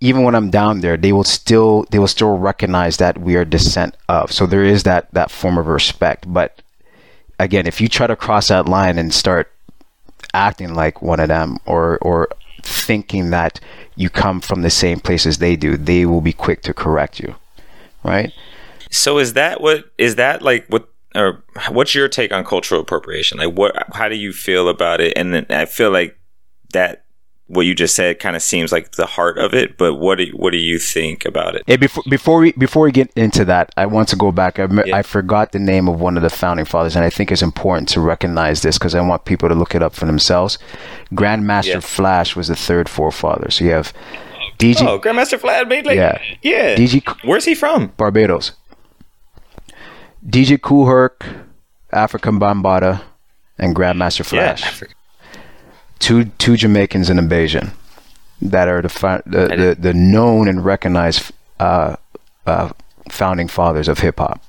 [0.00, 3.44] even when I'm down there, they will still they will still recognize that we are
[3.44, 4.32] descent of.
[4.32, 6.32] So there is that that form of respect.
[6.32, 6.62] But
[7.38, 9.52] again, if you try to cross that line and start
[10.34, 12.28] acting like one of them or or
[12.62, 13.60] thinking that
[13.96, 17.18] you come from the same place as they do, they will be quick to correct
[17.18, 17.34] you.
[18.04, 18.32] Right?
[18.90, 23.38] So is that what is that like what or what's your take on cultural appropriation?
[23.38, 25.14] Like what how do you feel about it?
[25.16, 26.16] And then I feel like
[26.72, 27.04] that
[27.48, 30.24] what you just said kind of seems like the heart of it, but what do
[30.24, 31.62] you, what do you think about it?
[31.66, 34.58] Hey, before before we before we get into that, I want to go back.
[34.58, 34.94] I, Yeah.
[34.96, 37.88] I forgot the name of one of the founding fathers, and I think it's important
[37.90, 40.58] to recognize this because I want people to look it up for themselves.
[41.12, 41.80] Grandmaster Yeah.
[41.80, 43.50] Flash was the third forefather.
[43.50, 43.92] So you have
[44.58, 46.18] DG Oh, Grandmaster Flash made like Yeah.
[46.42, 46.76] yeah.
[46.76, 47.92] DG Where's he from?
[47.96, 48.52] Barbados,
[50.28, 51.24] DJ Kool Herc,
[51.92, 53.00] Afrika Bambaataa,
[53.58, 54.82] and Grandmaster Flash.
[54.82, 54.88] Yeah.
[55.98, 57.72] Two two Jamaicans and a Bajan
[58.40, 61.96] that are the fi- the, the, the known and recognized uh,
[62.46, 62.70] uh,
[63.10, 64.42] founding fathers of hip hop.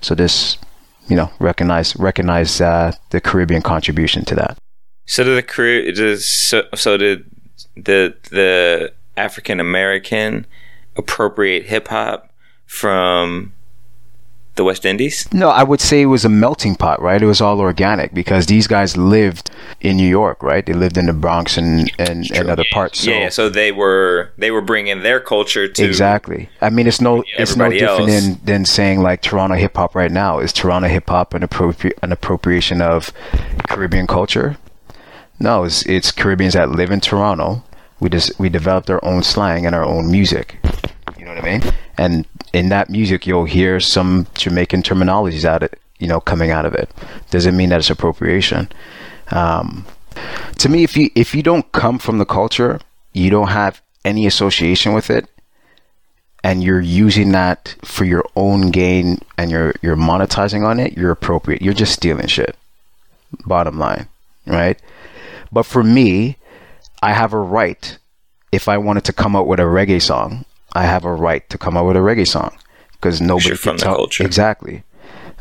[0.00, 0.58] So this,
[1.08, 4.58] you know, recognize recognize uh, the Caribbean contribution to that.
[5.06, 7.24] So did the so, so did
[7.76, 10.46] the the African American
[10.96, 12.32] appropriate hip hop
[12.66, 13.52] from
[14.54, 15.32] the West Indies?
[15.32, 17.22] No, I would say it was a melting pot, right?
[17.22, 20.64] It was all organic because these guys lived in New York, right?
[20.64, 23.00] They lived in the Bronx and and, and other parts.
[23.00, 26.50] So yeah, so they were they were bringing their culture to Exactly.
[26.60, 28.10] I mean, it's no it's no different else.
[28.10, 30.38] than, than saying like Toronto hip hop right now.
[30.38, 33.12] Is Toronto hip hop an appropri- an appropriation of
[33.68, 34.58] Caribbean culture?
[35.40, 37.64] No, it's it's Caribbeans that live in Toronto.
[38.00, 40.58] We just we developed our own slang and our own music.
[41.18, 41.72] You know what I mean?
[41.98, 46.66] And in that music, you'll hear some Jamaican terminologies out it, you know, coming out
[46.66, 46.90] of it.
[47.30, 48.68] Doesn't mean that it's appropriation.
[49.30, 49.86] Um,
[50.58, 52.80] to me, if you if you don't come from the culture,
[53.12, 55.28] you don't have any association with it,
[56.44, 61.10] and you're using that for your own gain and you're you're monetizing on it, you're
[61.10, 61.62] appropriate.
[61.62, 62.56] You're just stealing shit.
[63.46, 64.08] Bottom line,
[64.46, 64.78] right?
[65.50, 66.36] But for me,
[67.02, 67.96] I have a right.
[68.50, 71.58] If I wanted to come out with a reggae song, I have a right to
[71.58, 72.56] come out with a reggae song
[72.92, 74.24] because nobody you're from can the tell culture.
[74.24, 74.82] exactly.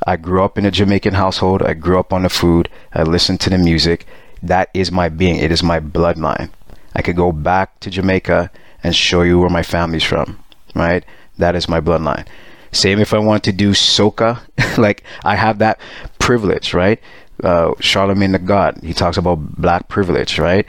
[0.05, 1.61] I grew up in a Jamaican household.
[1.61, 2.69] I grew up on the food.
[2.93, 4.05] I listened to the music.
[4.41, 5.35] That is my being.
[5.37, 6.49] It is my bloodline.
[6.95, 8.49] I could go back to Jamaica
[8.83, 10.43] and show you where my family's from,
[10.75, 11.05] right?
[11.37, 12.25] That is my bloodline.
[12.71, 14.41] Same if I want to do soca,
[14.77, 15.79] like I have that
[16.19, 16.99] privilege, right?
[17.43, 20.65] Uh, Charlemagne the God, he talks about black privilege, right?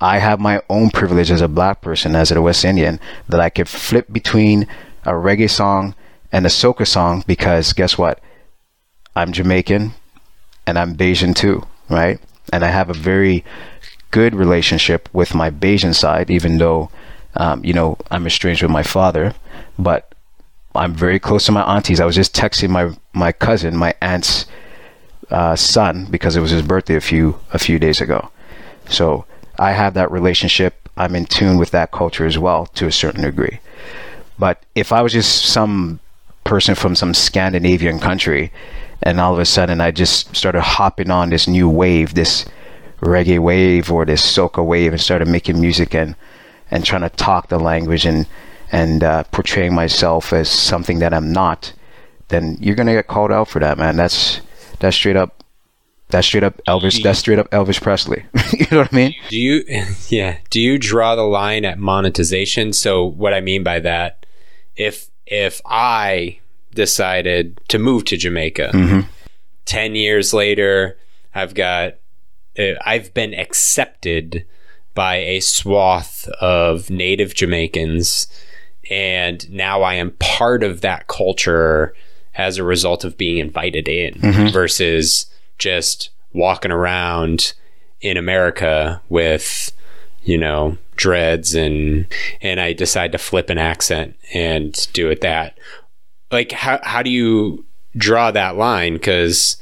[0.00, 3.50] I have my own privilege as a black person, as a West Indian, that I
[3.50, 4.66] could flip between
[5.04, 5.94] a reggae song
[6.32, 8.20] and a soca song because guess what?
[9.14, 9.92] I'm Jamaican
[10.66, 12.20] and I'm Bajan too, right?
[12.52, 13.44] And I have a very
[14.10, 16.90] good relationship with my Bajan side, even though,
[17.34, 19.34] um, you know, I'm estranged with my father,
[19.78, 20.14] but
[20.74, 22.00] I'm very close to my aunties.
[22.00, 24.46] I was just texting my, my cousin, my aunt's
[25.30, 28.30] uh, son, because it was his birthday a few a few days ago.
[28.88, 29.24] So
[29.58, 30.88] I have that relationship.
[30.96, 33.60] I'm in tune with that culture as well to a certain degree.
[34.38, 36.00] But if I was just some
[36.44, 38.52] person from some Scandinavian country,
[39.02, 42.46] and all of a sudden I just started hopping on this new wave, this
[43.00, 46.16] reggae wave or this soca wave, and started making music and
[46.70, 48.26] and trying to talk the language and
[48.72, 51.72] and uh, portraying myself as something that I'm not,
[52.28, 53.96] then you're gonna get called out for that, man.
[53.96, 54.40] That's
[54.80, 55.35] that's straight up.
[56.08, 57.02] That's straight up Elvis.
[57.02, 58.24] That's straight up Elvis Presley.
[58.52, 59.14] you know what I mean?
[59.28, 59.64] Do you,
[60.08, 62.72] yeah, do you draw the line at monetization?
[62.72, 64.24] So what I mean by that,
[64.76, 66.38] if if I
[66.74, 68.70] decided to move to Jamaica,
[69.64, 70.96] 10 years later,
[71.34, 71.94] I've got,
[72.56, 74.46] uh, I've been accepted
[74.94, 78.28] by a swath of native Jamaicans.
[78.88, 81.92] And now I am part of that culture
[82.36, 84.48] as a result of being invited in Mm-hmm.
[84.52, 85.26] versus
[85.58, 87.54] just walking around
[88.00, 89.72] in America with,
[90.22, 92.06] you know, dreads and
[92.40, 95.58] and I decide to flip an accent and do it that.
[96.30, 97.64] Like how how do you
[97.96, 99.56] draw that line because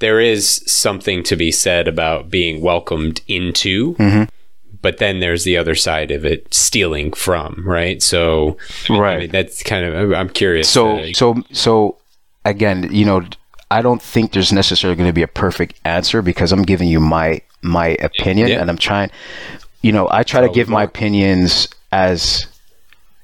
[0.00, 4.24] there is something to be said about being welcomed into Mm-hmm.
[4.82, 8.56] but then there's the other side of it stealing from right so
[8.88, 9.18] I Right.
[9.20, 11.98] mean, that's kind of i'm curious so so so
[12.44, 13.22] again you know
[13.70, 17.00] i don't think there's necessarily going to be a perfect answer because i'm giving you
[17.00, 18.60] my my opinion Yeah.
[18.60, 19.10] and i'm trying
[19.82, 22.46] you know i try to give my opinions as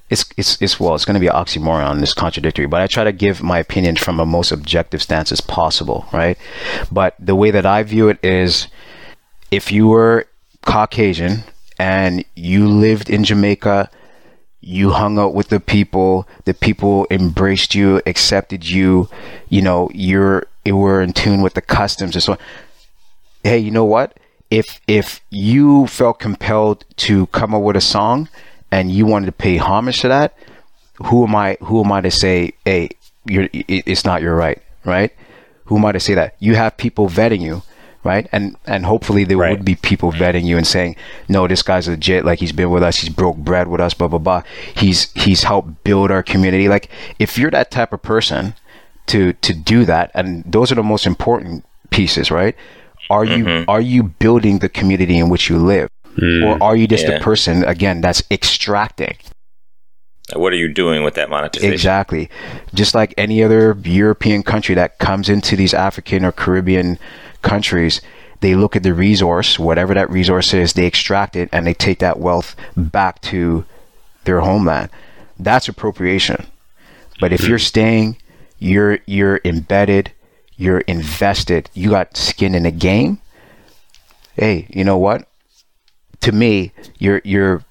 [0.09, 3.03] it's it's it's well it's going to be an oxymoron it's contradictory but i try
[3.03, 6.37] to give my opinion from a most objective stance as possible right
[6.91, 8.67] but the way that i view it is
[9.51, 10.25] if you were
[10.63, 11.43] caucasian
[11.79, 13.89] and you lived in jamaica
[14.65, 19.07] you hung out with the people the people embraced you accepted you
[19.47, 22.35] you know you're you were in tune with the customs and so
[23.45, 24.17] hey you know what?
[24.49, 28.27] If if you felt compelled to come up with a song
[28.71, 30.35] and you wanted to pay homage to that
[30.95, 32.89] who am i who am i to say hey
[33.25, 35.11] you're it's not your right right?
[35.65, 36.35] Who am i to say that?
[36.39, 37.61] You have people vetting you
[38.05, 38.29] right?
[38.31, 39.51] And and hopefully there Right.
[39.51, 40.95] would be people vetting you and saying
[41.27, 42.23] no this guy's legit.
[42.23, 42.97] Like he's been with us.
[42.97, 44.43] He's broke bread with us blah blah blah.
[44.75, 46.69] He's he's helped build our community.
[46.69, 46.89] Like
[47.19, 48.53] if you're that type of person
[49.07, 52.55] to to do that and those are the most important pieces right?
[53.09, 53.69] Are you mm-hmm.
[53.69, 55.89] are you building the community in which you live?
[56.17, 56.45] Mm.
[56.45, 57.15] Or are you just Yeah.
[57.15, 59.17] a person again that's extracting?
[60.33, 61.71] What are you doing with that monetization?
[61.71, 62.29] Exactly.
[62.73, 66.97] Just like any other European country that comes into these African or Caribbean
[67.45, 68.01] countries,
[68.41, 71.99] they look at the resource, whatever that resource is, they extract it and they take
[71.99, 73.63] that wealth back to
[74.25, 74.89] their homeland.
[75.39, 76.47] That's appropriation.
[77.19, 78.17] But if you're staying,
[78.59, 80.11] you're you're embedded,
[80.57, 83.19] you're invested, you got skin in the game.
[84.35, 85.27] Hey, you know what?
[86.21, 87.63] To me, you're you're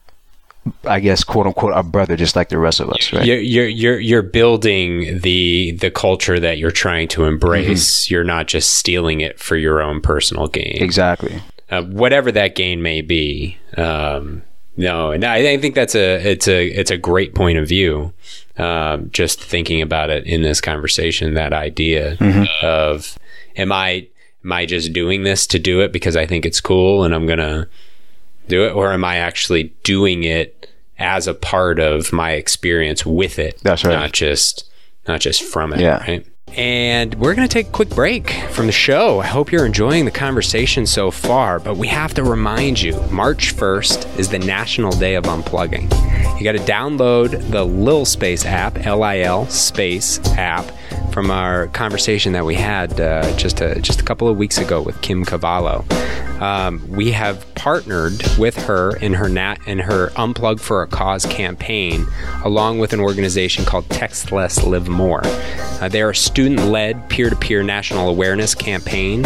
[0.85, 3.25] I guess quote unquote a brother just like the rest of us, right?
[3.25, 8.11] you're, you're you're you're building the the culture that you're trying to embrace.
[8.11, 11.43] You're not just stealing it for your own personal gain, Exactly.
[11.71, 13.59] uh, whatever that gain may be.
[13.77, 14.43] Um,
[14.77, 18.13] no, and I, I think that's a it's a it's a great point of view.
[18.57, 22.17] Um, just thinking about it in this conversation, that idea
[22.63, 23.19] of
[23.57, 24.09] am I
[24.45, 27.27] am I just doing this to do it because I think it's cool and I'm
[27.27, 27.69] gonna
[28.49, 33.39] do it, or am I actually doing it as a part of my experience with
[33.39, 33.61] it?
[33.63, 33.95] That's right.
[33.95, 34.71] Not just
[35.07, 35.81] not just from it.
[35.81, 35.99] Yeah.
[35.99, 36.27] Right.
[36.57, 39.19] And we're going to take a quick break from the show.
[39.19, 43.57] I hope you're enjoying the conversation so far, but we have to remind you March
[43.57, 45.91] 1st is the National Day of Unplugging.
[46.39, 50.71] You got to download the Lil Space app, L I L Space app,
[51.13, 54.81] from our conversation that we had uh, just, a, just a couple of weeks ago
[54.81, 55.85] with Kim Cavallo.
[56.41, 61.25] Um, we have partnered with her in her nat in her Unplug for a Cause
[61.27, 62.07] campaign,
[62.45, 65.23] along with an organization called Text Less Live More.
[65.25, 69.23] Uh, they are a student-led peer-to-peer national awareness campaign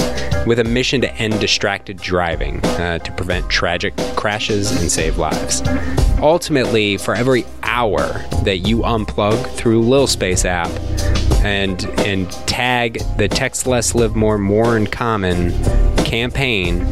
[0.46, 5.62] with a mission to end distracted driving uh, to prevent tragic crashes and save lives.
[6.20, 8.06] Ultimately, for every hour
[8.44, 10.70] that you unplug through Lil Space app
[11.44, 15.52] and and tag the Text Less Live More More in Common
[16.04, 16.84] campaign,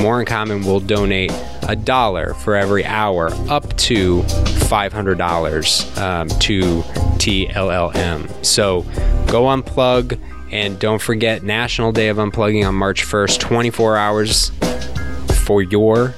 [0.00, 1.32] More in Common will donate
[1.68, 6.82] a dollar for every hour up to $500 um, to
[7.18, 8.44] TLLM.
[8.44, 8.82] So
[9.30, 10.18] go unplug
[10.50, 14.50] and don't forget National Day of Unplugging on March 1st, 24 hours
[15.44, 16.14] for your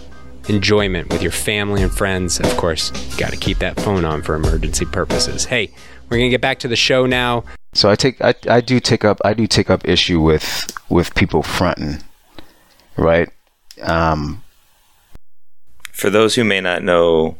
[0.48, 2.40] enjoyment with your family and friends.
[2.40, 5.44] Of course, you got to keep that phone on for emergency purposes.
[5.44, 5.70] Hey,
[6.04, 7.44] we're going to get back to the show now.
[7.74, 11.14] So I take I, I do take up I do take up issue with with
[11.14, 12.02] people fronting,
[12.96, 13.28] right?
[13.82, 14.42] Um,
[15.92, 17.36] For those who may not know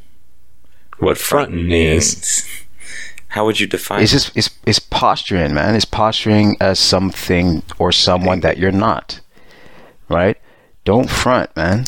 [0.99, 2.47] what fronting is, means,
[3.29, 4.17] how would you define it's it?
[4.17, 5.75] just it's it's posturing, man.
[5.75, 9.21] It's posturing as something or someone that you're not,
[10.09, 10.37] right?
[10.85, 11.85] Don't front, man.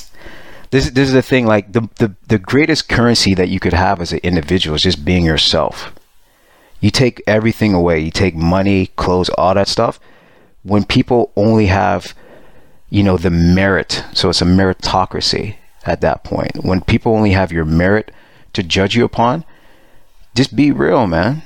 [0.70, 1.46] This this is the thing.
[1.46, 5.04] Like the the the greatest currency that you could have as an individual is just
[5.04, 5.92] being yourself.
[6.80, 8.00] You take everything away.
[8.00, 9.98] You take money, clothes, all that stuff.
[10.62, 12.14] When people only have,
[12.90, 16.64] you know, the merit, so it's a meritocracy at that point.
[16.64, 18.10] When people only have your merit
[18.52, 19.44] to judge you upon,
[20.34, 21.42] just be real, man.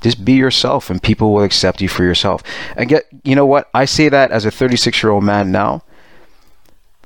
[0.00, 2.42] just be yourself and people will accept you for yourself
[2.76, 5.82] and get you know what i say that as a 36 year old man now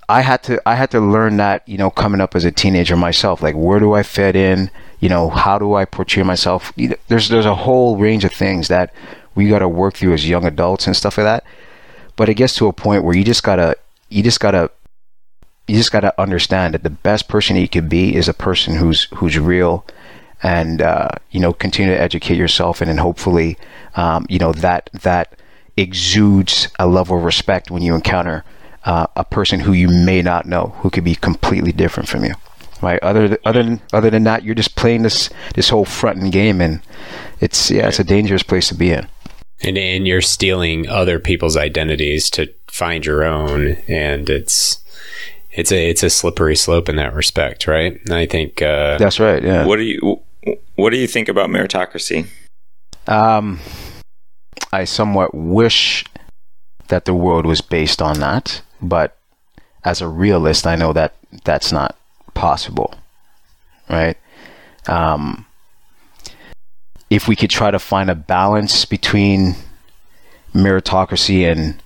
[0.09, 2.97] i had to i had to learn that you know coming up as a teenager
[2.97, 4.71] myself like where do i fit in
[5.01, 6.73] you know how do i portray myself?
[7.09, 8.93] There's there's a whole range of things that
[9.35, 11.45] we got to work through as young adults and stuff like that.
[12.17, 13.77] But it gets to a point where you just gotta
[14.09, 14.71] you just gotta
[15.67, 19.05] you just gotta understand that the best person you could be is a person who's
[19.15, 19.85] who's real
[20.43, 23.57] and uh, you know continue to educate yourself and then hopefully
[23.97, 25.39] um, you know that that
[25.77, 28.45] exudes a level of respect when you encounter
[28.85, 32.35] uh, a person who you may not know who could be completely different from you
[32.85, 36.31] right other th- other than other than that you're just playing this this whole fronting
[36.31, 36.81] game and
[37.41, 39.07] it's yeah it's a dangerous place to be in.
[39.63, 44.81] And and you're stealing other people's identities to find your own and it's
[45.51, 48.01] it's a it's a slippery slope in that respect right?
[48.05, 49.65] And i think uh that's right yeah.
[49.67, 50.21] What do you
[50.77, 52.27] What do you think about meritocracy?
[53.07, 53.61] Um,
[54.73, 56.05] I somewhat wish
[56.89, 59.17] that the world was based on that, but
[59.85, 61.15] as a realist, I know that
[61.45, 61.97] that's not
[62.35, 62.95] possible,
[63.89, 64.17] right?
[64.87, 65.47] Um,
[67.11, 69.55] if we could try to find a balance between
[70.53, 71.81] meritocracy and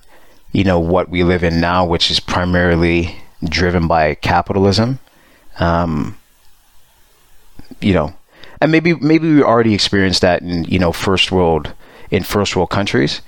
[0.51, 4.99] you know what we live in now, which is primarily driven by capitalism,
[5.59, 6.17] um,
[7.79, 8.13] you know,
[8.61, 11.73] and maybe maybe we already experienced that in you know first world
[12.09, 13.21] in first world countries,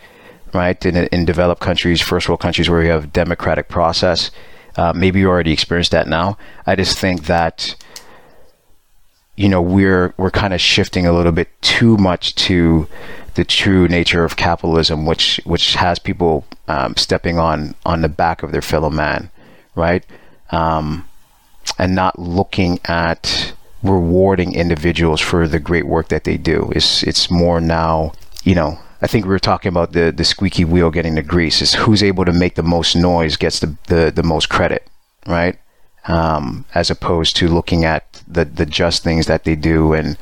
[0.54, 0.84] right?
[0.86, 4.32] In in developed countries, first world countries where we have democratic process,
[4.78, 6.38] uh, maybe you already experienced that now.
[6.66, 7.76] I just think that
[9.36, 12.88] you know we're we're kind of shifting a little bit too much to
[13.36, 18.44] the true nature of capitalism, which which has people um, stepping on on the back
[18.44, 19.32] of their fellow man,
[19.76, 20.06] right?
[20.52, 21.08] Um,
[21.78, 23.54] and not looking at
[23.84, 26.72] rewarding individuals for the great work that they do.
[26.76, 28.14] It's it's more now,
[28.44, 28.80] you know.
[29.02, 31.62] I think we were talking about the the squeaky wheel getting the grease.
[31.62, 34.88] Is who's able to make the most noise gets the the, the most credit,
[35.26, 35.58] right?
[36.08, 40.18] Um, as opposed to looking at the the just things that they do and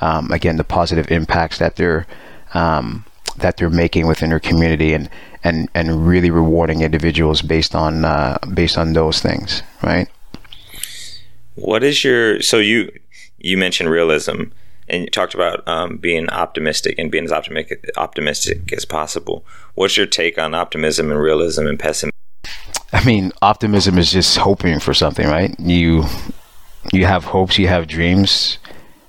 [0.00, 2.06] um, again the positive impacts that they're
[2.54, 3.04] um,
[3.36, 5.08] that they're making within their community and
[5.42, 10.08] and and really rewarding individuals based on uh, based on those things, right?
[11.54, 12.90] What is your so you
[13.38, 14.44] you mentioned realism
[14.94, 19.44] and you talked about um, being optimistic and being as optimistic optimistic as possible.
[19.74, 22.12] What's your take on optimism and realism and pessimism?
[22.92, 25.58] I mean, optimism is just hoping for something, right?
[25.58, 26.04] You
[26.92, 28.58] you have hopes, you have dreams,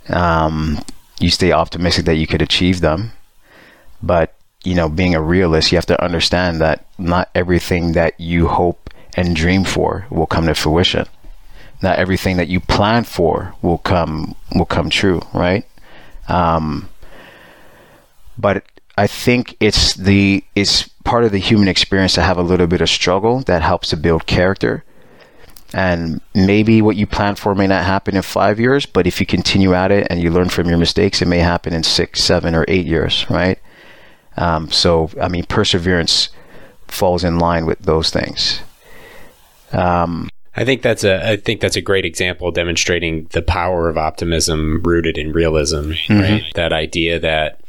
[0.09, 0.83] um,
[1.19, 3.11] you stay optimistic that you could achieve them,
[4.01, 8.47] but you know, being a realist, you have to understand that not everything that you
[8.47, 11.05] hope and dream for will come to fruition.
[11.83, 15.65] Not everything that you plan for will come will come true, right?
[16.27, 16.89] Um,
[18.37, 18.63] but
[18.97, 22.81] I think it's the it's part of the human experience to have a little bit
[22.81, 24.83] of struggle that helps to build character.
[25.73, 29.25] And maybe what you plan for may not happen in five years, but if you
[29.25, 32.55] continue at it and you learn from your mistakes, it may happen in six, seven,
[32.55, 33.59] or eight years, right?
[34.37, 36.29] Um, so, I mean, perseverance
[36.87, 38.61] falls in line with those things.
[39.73, 43.97] Um, I think that's a I think that's a great example demonstrating the power of
[43.97, 46.19] optimism rooted in realism, Mm-hmm.
[46.19, 46.43] right?
[46.55, 47.59] That idea that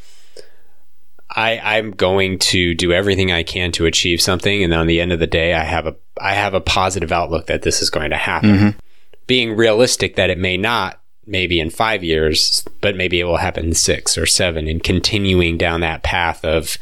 [1.31, 5.13] I I'm going to do everything I can to achieve something and on the end
[5.13, 8.11] of the day I have a I have a positive outlook that this is going
[8.11, 8.51] to happen.
[8.51, 8.79] Mm-hmm.
[9.27, 13.65] Being realistic that it may not maybe in 5 years, but maybe it will happen
[13.67, 16.79] in 6 or 7 and continuing down that path of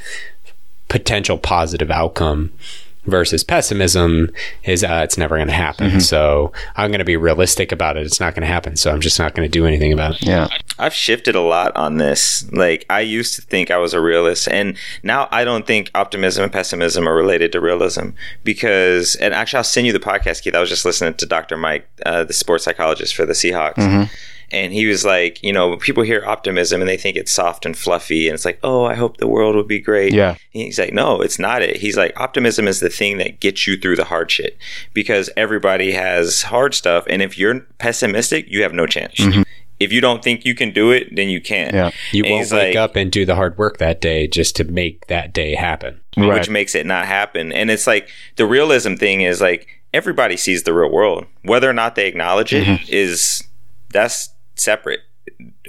[0.89, 2.53] potential positive outcome
[3.07, 4.31] versus pessimism
[4.65, 5.91] is uh, it's never going to happen.
[5.91, 5.99] Mm-hmm.
[6.01, 8.07] So I'm going to be realistic about it.
[8.07, 8.77] It's not going to happen.
[8.77, 10.25] So I'm just not going to do anything about it.
[10.25, 10.49] yeah.
[10.79, 12.51] I've shifted a lot on this.
[12.53, 16.43] Like I used to think I was a realist, and now I don't think optimism
[16.43, 18.09] and pessimism are related to realism.
[18.43, 20.55] Because, and actually, I'll send you the podcast, Keith.
[20.55, 21.57] I was just listening to Dr.
[21.57, 23.79] Mike, uh, the sports psychologist for the Seahawks,
[24.55, 27.77] and he was like, you know, people hear optimism and they think it's soft and
[27.77, 30.15] fluffy, and it's like, oh, I hope the world will be great.
[30.15, 30.31] Yeah.
[30.31, 31.77] And he's like, no, it's not it.
[31.77, 34.57] He's like, optimism is the thing that gets you through the hard shit
[34.93, 39.17] because everybody has hard stuff, and if you're pessimistic, you have no chance.
[39.17, 39.43] Mm-hmm.
[39.81, 41.75] If you don't think you can do it, then you can't.
[41.75, 41.91] Yeah.
[42.13, 44.65] You And won't wake like- up and do the hard work that day just to
[44.65, 46.01] make that day happen.
[46.17, 46.39] Right.
[46.39, 47.51] which makes it not happen.
[47.51, 51.27] And it's like the realism thing is like everybody sees the real world.
[51.43, 52.85] Whether or not they acknowledge it mm-hmm.
[52.89, 53.43] is
[53.91, 55.01] that's separate.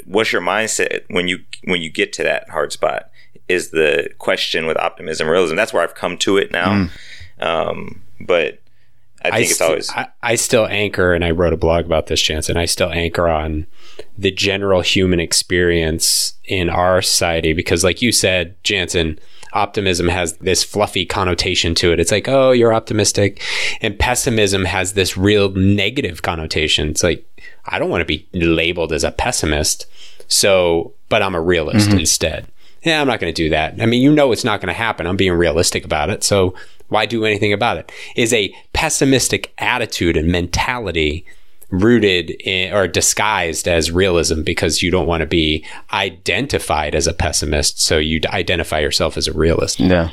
[0.06, 3.10] What's your mindset when you when you get to that hard spot
[3.48, 5.56] is the question with optimism realism.
[5.56, 6.90] That's where I've come to it now.
[7.40, 8.62] Um, but
[9.24, 12.08] I think it's st- always I, I still anchor, and I wrote a blog about
[12.08, 12.58] this, Jansen.
[12.58, 13.68] I still anchor on
[14.18, 19.20] the general human experience in our society because, like you said, Jansen,
[19.54, 22.00] optimism has this fluffy connotation to it.
[22.00, 23.42] It's like, oh, you're optimistic.
[23.82, 26.90] And pessimism has this real negative connotation.
[26.90, 27.26] It's like,
[27.68, 29.86] I don't want to be labeled as a pessimist.
[30.28, 32.48] So, but I'm a realist instead.
[32.84, 33.82] Yeah, I'm not going to do that.
[33.82, 35.08] I mean, you know, it's not going to happen.
[35.08, 36.24] I'm being realistic about it.
[36.24, 36.54] So,
[36.90, 37.92] why do anything about it?
[38.16, 41.26] Is a pessimistic attitude and mentality
[41.72, 47.14] rooted in, or disguised as realism because you don't want to be identified as a
[47.14, 47.82] pessimist.
[47.82, 49.80] So, you identify yourself as a realist.
[49.80, 50.12] Yeah.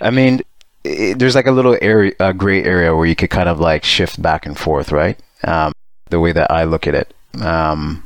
[0.00, 0.40] I mean,
[0.84, 3.84] i there's like a little area, a gray area where you could kind of like
[3.84, 5.18] shift back and forth, right?
[5.44, 5.72] Um,
[6.12, 7.12] the way that I look at it.
[7.40, 8.04] Um,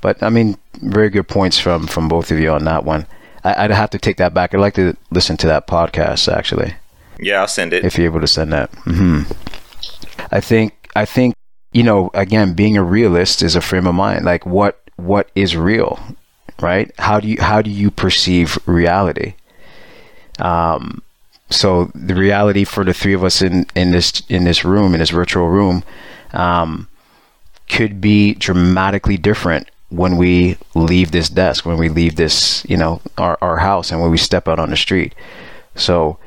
[0.00, 3.06] but I mean, very good points from from both of you on that one.
[3.44, 4.52] I, I'd have to take that back.
[4.52, 6.74] I'd like to listen to that podcast actually,
[7.20, 7.40] yeah.
[7.40, 7.84] I'll send it.
[7.84, 8.70] if you're able to send that.
[8.84, 9.22] hmm
[10.32, 11.34] I think I think
[11.72, 14.24] you know again, being a realist is a frame of mind.
[14.24, 15.98] Like what what is real,
[16.60, 16.90] right?
[16.98, 19.34] How do you how do you perceive reality?
[20.38, 21.02] Um,
[21.50, 25.00] so the reality for the three of us in in this in this room in
[25.00, 25.82] this virtual room
[26.36, 26.88] um,
[27.68, 33.00] could be dramatically different when we leave this desk when we leave this you know
[33.18, 35.14] our, our house and when we step out on the street
[35.74, 36.18] so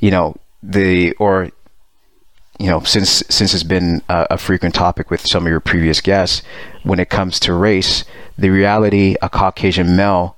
[0.00, 1.50] you know the or
[2.58, 6.00] you know since since it's been a, a frequent topic with some of your previous
[6.00, 6.42] guests
[6.82, 8.04] when it comes to race
[8.38, 10.36] the reality a caucasian male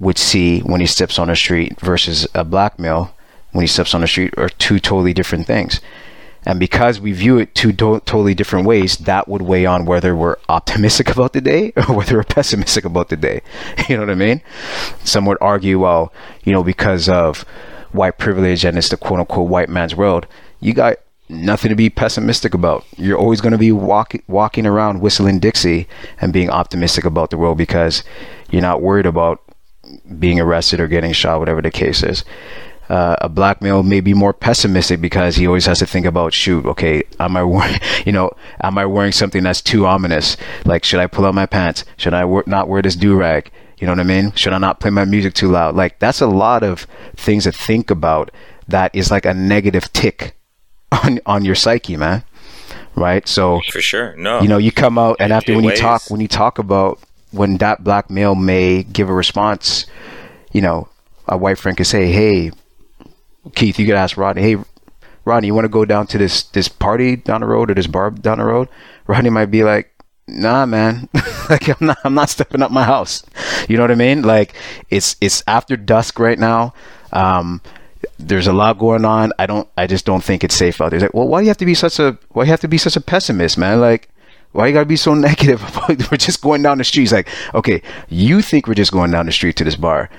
[0.00, 3.14] would see when he steps on the street versus a black male
[3.54, 5.80] when he steps on the street are two totally different things.
[6.46, 10.14] And because we view it two to- totally different ways, that would weigh on whether
[10.14, 13.40] we're optimistic about the day or whether we're pessimistic about the day.
[13.88, 14.42] You know what I mean?
[15.04, 16.12] Some would argue, well,
[16.44, 17.44] you know, because of
[17.92, 20.26] white privilege and it's the quote unquote white man's world,
[20.60, 20.96] you got
[21.28, 22.84] nothing to be pessimistic about.
[22.96, 25.88] You're always going to be walk- walking around whistling Dixie
[26.20, 28.02] and being optimistic about the world because
[28.50, 29.40] you're not worried about
[30.18, 32.24] being arrested or getting shot, whatever the case is.
[32.88, 36.34] Uh, a black male may be more pessimistic because he always has to think about
[36.34, 38.30] shoot okay am i wearing you know
[38.62, 40.36] am i wearing something that's too ominous?
[40.66, 41.84] Like should i pull out my pants?
[41.96, 43.50] Should i wear, not wear this do-rag?
[43.78, 44.32] You know what i mean?
[44.32, 45.74] Should i not play my music too loud?
[45.74, 48.30] Like that's a lot of things to think about
[48.68, 50.36] that is like a negative tick
[50.92, 52.22] on on your psyche man.
[52.94, 53.26] Right?
[53.26, 54.14] So for sure.
[54.16, 54.40] No.
[54.42, 57.00] you know you come out and after It when you talk when you talk about
[57.30, 59.86] when that black male may give a response
[60.52, 60.88] you know
[61.26, 62.52] a white friend could say hey
[63.54, 64.56] keith you could ask rodney hey
[65.24, 67.86] rodney you want to go down to this this party down the road or this
[67.86, 68.68] bar down the road
[69.06, 69.90] rodney might be like
[70.26, 71.08] nah man
[71.50, 73.24] like i'm not i'm not stepping up my house
[73.68, 74.54] you know what i mean like
[74.90, 76.72] it's it's after dusk right now
[77.12, 77.60] um
[78.18, 79.32] there's a lot going on.
[79.38, 79.68] I don't.
[79.76, 81.00] I just don't think it's safe out there.
[81.00, 82.18] Like, well, why do you have to be such a?
[82.30, 83.80] Why do you have to be such a pessimist, man?
[83.80, 84.08] Like,
[84.52, 85.62] why you gotta be so negative?
[85.88, 87.04] We're just going down the street.
[87.04, 90.10] It's like, okay, you think we're just going down the street to this bar.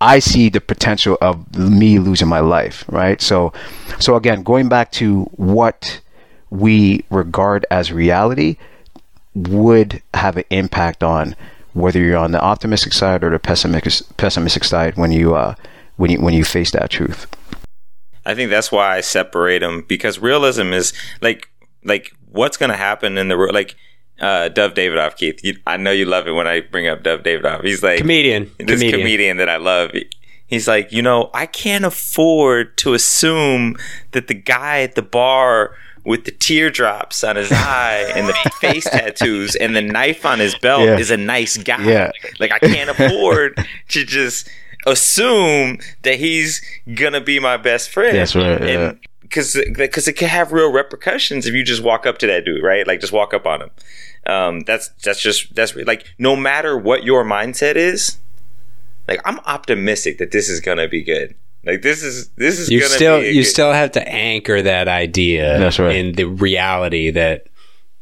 [0.00, 3.20] I see the potential of me losing my life, right?
[3.20, 3.52] So,
[3.98, 6.00] so again, going back to what
[6.48, 8.56] we regard as reality
[9.34, 11.36] would have an impact on
[11.74, 15.54] whether you're on the optimistic side or the pessimistic pessimistic side when you uh,
[15.96, 17.26] when you when you face that truth.
[18.24, 21.48] I think that's why I separate them because realism is like
[21.84, 23.76] like what's going to happen in the real like
[24.20, 25.40] uh, Dov Davidoff, Keith.
[25.44, 27.64] You, I know you love it when I bring up Dov Davidoff.
[27.64, 28.50] He's like Comedian.
[28.58, 29.00] this Comedian.
[29.00, 29.36] comedian.
[29.38, 29.92] that I love.
[30.46, 33.76] He's like, you know, I can't afford to assume
[34.12, 38.84] that the guy at the bar with the teardrops on his eye and the face
[38.84, 40.98] tattoos and the knife on his belt Yeah.
[40.98, 41.82] is a nice guy.
[41.84, 42.10] Yeah.
[42.40, 43.58] Like I can't afford
[43.90, 44.48] to just
[44.86, 46.60] assume that he's
[46.94, 48.16] gonna be my best friend.
[48.16, 48.92] That's right, yeah.
[49.22, 52.62] Because because it can have real repercussions if you just walk up to that dude,
[52.64, 52.86] right?
[52.86, 53.70] Like just walk up on him.
[54.26, 58.18] Um, that's that's just that's like no matter what your mindset is,
[59.08, 61.34] like I'm optimistic that this is gonna be good.
[61.64, 64.08] Like this is this is You gonna still be a you good- still have to
[64.08, 65.96] anchor that idea right.
[65.96, 67.46] in the reality that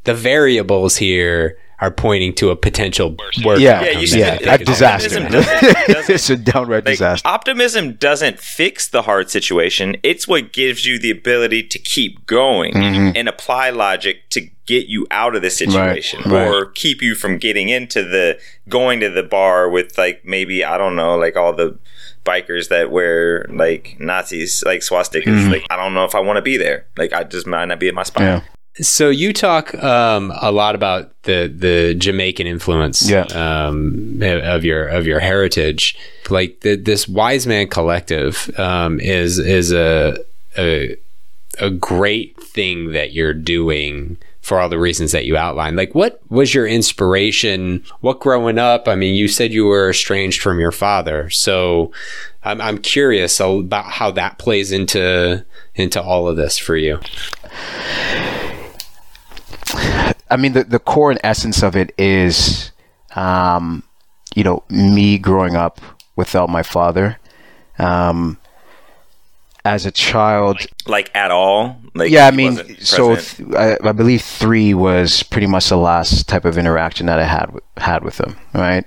[0.05, 3.87] the variables here are pointing to a potential worse Yeah, outcome.
[3.89, 5.09] you than should- yeah, I think like, a disaster.
[5.09, 5.33] doesn't-
[5.87, 7.29] doesn't- it's a downright like, disaster.
[7.29, 9.97] Optimism doesn't fix the hard situation.
[10.03, 13.13] It's what gives you the ability to keep going Mm-hmm.
[13.17, 16.47] and apply logic to get you out of the situation right.
[16.47, 20.77] or keep you from getting into the going to the bar with like maybe I
[20.77, 21.79] don't know like all the
[22.27, 25.51] bikers that wear like Nazis like swastikas.
[25.51, 26.85] Like I don't know if I want to be there.
[26.99, 28.23] Like I just might not be at my spot.
[28.23, 28.41] Yeah.
[28.81, 33.23] So you talk um, a lot about the the Jamaican influence Yeah.
[33.35, 35.97] um, of your of your heritage.
[36.31, 40.19] Like the, this Wise Men Collective um, is is a,
[40.57, 40.97] a
[41.59, 45.77] a great thing that you're doing for all the reasons that you outlined.
[45.77, 47.83] Like, what was your inspiration?
[48.01, 48.87] What growing up?
[48.89, 51.91] I mean, you said you were estranged from your father, so
[52.45, 57.01] I'm, I'm curious about how that plays into into all of this for you.
[60.31, 62.73] I mean, the the core and essence of it is,
[63.17, 63.83] um,
[64.35, 65.81] you know, me growing up
[66.17, 67.19] without my father.
[67.79, 68.39] Um,
[69.65, 71.77] as a child, like at all.
[71.95, 76.29] Like yeah, I mean, so th- I, I believe three was pretty much the last
[76.29, 78.37] type of interaction that I had with, had with him.
[78.55, 78.85] Right?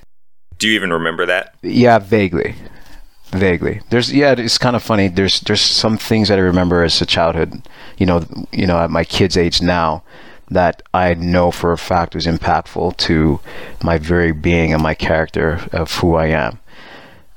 [0.61, 1.55] do you even remember that?
[1.63, 2.53] Yeah, vaguely,
[3.31, 3.81] vaguely.
[3.89, 5.07] There's yeah, it's kind of funny.
[5.07, 7.67] There's there's some things that I remember as a childhood.
[7.97, 10.03] You know, you know, at my kid's age now,
[10.51, 13.39] that I know for a fact was impactful to
[13.81, 16.59] my very being and my character of who I am.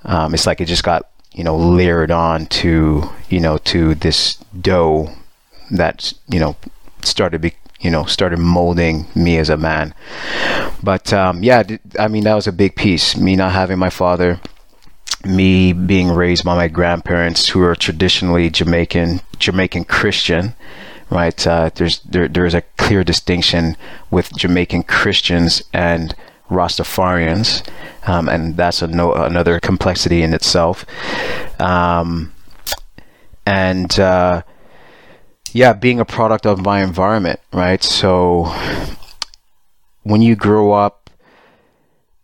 [0.03, 4.37] Um, it's like it just got you know layered on to you know to this
[4.61, 5.11] dough
[5.71, 6.57] that you know
[7.03, 9.95] started be you know started molding me as a man
[10.83, 11.63] but um, yeah
[11.99, 14.41] I mean that was a big piece me not having my father
[15.25, 20.55] me being raised by my grandparents who are traditionally jamaican jamaican christian
[21.15, 23.77] right uh, there's there, there's a clear distinction
[24.11, 26.15] with jamaican christians and
[26.51, 27.67] Rastafarians,
[28.07, 30.85] um, and that's a no, another complexity in itself.
[31.61, 32.33] Um,
[33.47, 34.43] and uh,
[35.53, 37.83] yeah, being a product of my environment, right?
[37.83, 38.55] So
[40.03, 41.11] when you grow up,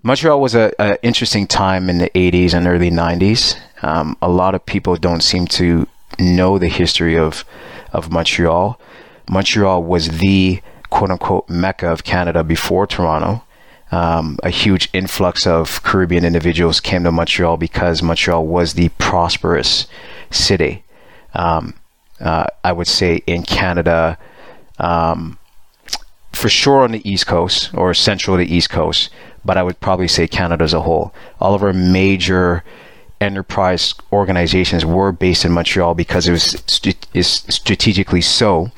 [0.02, 3.56] Montreal was a, a interesting time in the 80s and early 90s.
[3.82, 5.86] Um, a lot of people don't seem to
[6.18, 7.44] know the history of
[7.92, 8.80] of Montreal.
[9.28, 10.60] Montreal was the
[10.90, 13.44] quote unquote mecca of Canada before Toronto.
[13.92, 19.86] Um, a huge influx of Caribbean individuals came to Montreal because Montreal was the prosperous
[20.30, 20.84] city.
[21.34, 21.74] Um,
[22.20, 24.18] uh, I would say in Canada,
[24.78, 25.38] um,
[26.32, 29.10] for sure on the East Coast or central to the East Coast,
[29.44, 31.12] but I would probably say Canada as a whole.
[31.40, 32.62] All of our major
[33.20, 38.70] enterprise organizations were based in Montreal because it was st- is strategically so,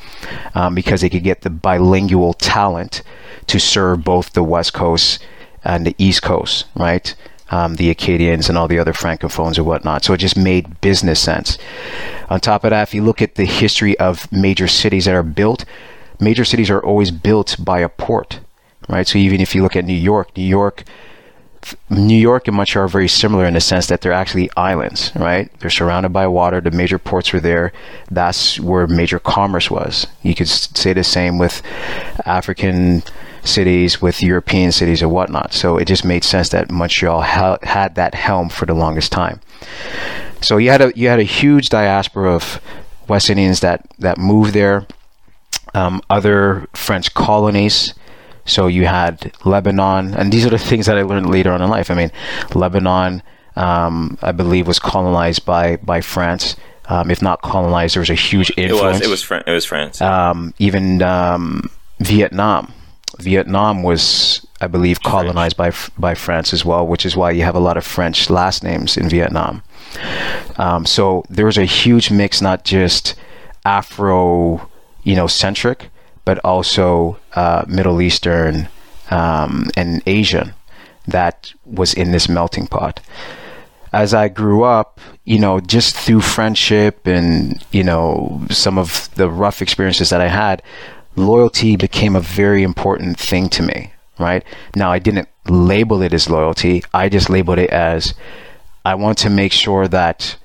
[0.55, 3.03] um, because they could get the bilingual talent
[3.47, 5.25] to serve both the West Coast
[5.65, 7.15] and the East Coast, right?
[7.51, 10.05] Um, the Acadians and all the other francophones and whatnot.
[10.05, 11.59] So it just made business sense.
[12.31, 15.23] On top of that, if you look at the history of major cities that are
[15.23, 15.65] built,
[16.19, 18.41] major cities are always built by a port,
[18.89, 19.07] right?
[19.07, 20.85] So even if you look at New York, New York,
[21.91, 25.51] New York and Montreal are very similar in the sense that they're actually islands, right?
[25.61, 26.61] They're surrounded by water.
[26.61, 27.73] The major ports were there.
[28.11, 30.07] That's where major commerce was.
[30.23, 31.63] You could say the same with
[32.27, 33.03] African
[33.45, 35.53] cities, with European cities, and whatnot.
[35.53, 39.41] So it just made sense that Montreal ha- had that helm for the longest time.
[40.41, 42.61] So you had a you had a huge diaspora of
[43.09, 44.87] West Indians that that moved there.
[45.75, 47.95] Um, other French colonies.
[48.45, 51.71] So you had Lebanon, and these are the things that I learned later on in
[51.71, 51.91] life.
[51.91, 52.11] I mean,
[52.55, 53.23] Lebanon,
[53.57, 56.57] um, I believe, was colonized by by France.
[56.87, 58.99] Um, if not colonized, there was a huge It influence.
[58.99, 59.07] was.
[59.07, 59.23] It was.
[59.23, 60.01] Fran- it was France.
[60.01, 61.71] um, even um,
[62.01, 62.73] Vietnam.
[63.21, 67.55] Vietnam was, I believe, colonized by by France as well, which is why you have
[67.55, 69.63] a lot of French last names in Vietnam.
[70.57, 73.15] Um, so there was a huge mix, not just
[73.65, 74.69] Afro,
[75.05, 75.91] you know, centric,
[76.25, 78.69] but also uh, Middle Eastern
[79.11, 80.55] um, and Asian
[81.07, 83.01] that was in this melting pot.
[83.93, 89.29] As I grew up, you know, just through friendship and, you know, some of the
[89.29, 90.63] rough experiences that I had,
[91.15, 94.45] loyalty became a very important thing to me, right?
[94.75, 98.15] Now, I didn't label it as loyalty, I just labeled it as
[98.85, 100.37] I want to make sure that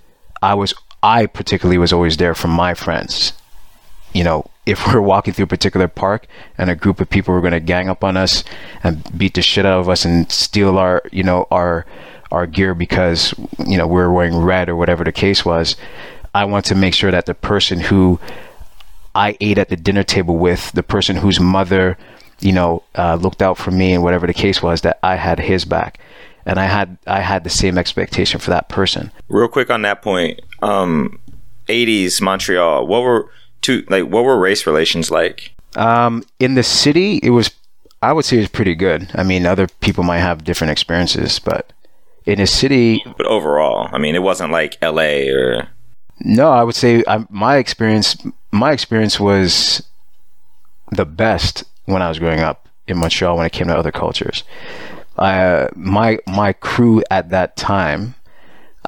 [0.41, 3.33] I was, I particularly was always there for my friends
[4.17, 7.41] you know, if we're walking through a particular park and a group of people were
[7.41, 8.43] going to gang up on us
[8.83, 11.85] and beat the shit out of us and steal our, you know, our
[12.29, 13.33] our gear because
[13.65, 15.77] you know we are wearing red or whatever the case was,
[16.35, 18.19] I want to make sure that the person who
[19.15, 21.97] I ate at the dinner table with, the person whose mother,
[22.41, 25.39] you know, uh, looked out for me and whatever the case was, that I had
[25.39, 25.99] his back,
[26.45, 29.11] and I had I had the same expectation for that person.
[29.29, 30.41] Real quick on that point.
[30.61, 31.19] Um,
[31.67, 32.87] 80s Montreal.
[32.87, 33.31] What were
[33.61, 34.05] two like?
[34.05, 35.51] What were race relations like?
[35.75, 37.51] Um, in the city, it was,
[38.01, 39.11] I would say, it was pretty good.
[39.13, 41.71] I mean, other people might have different experiences, but
[42.25, 45.29] in the city, But overall, I mean, it wasn't like L.A.
[45.29, 45.69] or
[46.19, 48.17] no, I would say I, my experience,
[48.51, 49.83] my experience was
[50.91, 54.43] the best when I was growing up in Montreal when it came to other cultures.
[55.17, 58.15] Uh, my my crew at that time,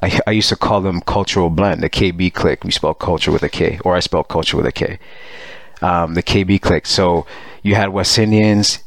[0.02, 2.64] I, I used to call them cultural blend, the KB click.
[2.64, 5.00] We spell culture with a K, or I spell culture with a K.
[5.82, 6.86] Um, the KB click.
[6.86, 7.26] So
[7.64, 8.80] you had West Indians.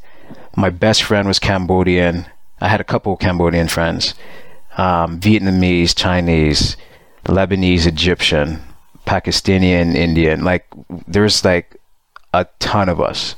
[0.57, 2.27] My best friend was Cambodian.
[2.61, 4.15] I had a couple of Cambodian friends,
[4.77, 6.77] um, Vietnamese, Chinese,
[7.25, 8.63] Lebanese, Egyptian,
[9.07, 10.45] Pakistani, Indian.
[10.45, 10.67] Like
[11.09, 11.77] there's like
[12.33, 13.35] a ton of us.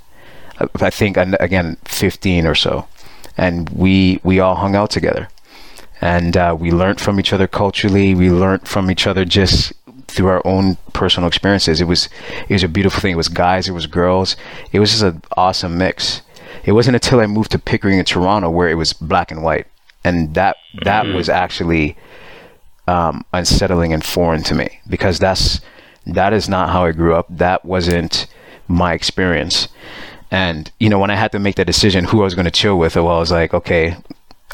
[0.80, 2.86] I think again, 15 or so,
[3.36, 5.28] and we we all hung out together
[6.04, 8.14] and uh, we learned from each other culturally.
[8.14, 9.72] We learned from each other just
[10.06, 11.80] through our own personal experiences.
[11.80, 12.10] It was
[12.46, 13.12] it was a beautiful thing.
[13.12, 14.36] It was guys, it was girls.
[14.70, 16.20] It was just an awesome mix.
[16.66, 19.66] It wasn't until I moved to Pickering in Toronto where it was black and white,
[20.04, 21.16] and that that mm-hmm.
[21.16, 21.96] was actually
[22.86, 25.62] um, unsettling and foreign to me because that's
[26.04, 27.28] that is not how I grew up.
[27.30, 28.26] That wasn't
[28.68, 29.68] my experience.
[30.30, 32.50] And you know, when I had to make that decision who I was going to
[32.50, 33.96] chill with, well, I was like, okay,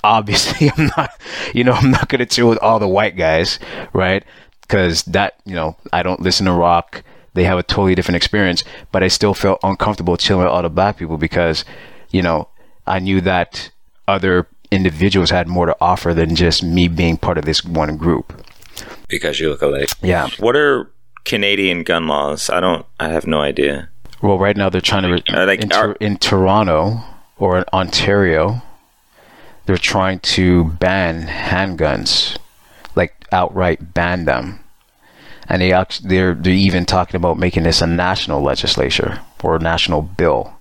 [0.05, 1.11] obviously I'm not,
[1.55, 3.59] you know, I'm not going to chill with all the white guys,
[3.93, 4.25] right?
[4.63, 7.03] Because that, you know, I don't listen to rock.
[7.35, 10.71] They have a totally different experience, but I still felt uncomfortable chilling with all the
[10.71, 11.65] black people because,
[12.11, 12.49] you know,
[12.87, 13.71] I knew that
[14.09, 18.47] other individuals had more to offer than just me being part of this one group.
[19.09, 19.91] Because you look alike.
[20.03, 20.29] Yeah.
[20.39, 20.91] What are
[21.25, 22.51] Canadian gun laws?
[22.51, 22.87] I don't.
[22.99, 23.89] I have no idea.
[24.23, 27.01] Well, right now they're trying to re- like, in, are, in Toronto
[27.39, 28.63] or in Ontario
[29.67, 32.37] they're trying to ban handguns,
[32.95, 34.61] like outright ban them.
[35.49, 35.71] And they
[36.03, 40.55] they're they're even talking about making this a national legislature or a national bill.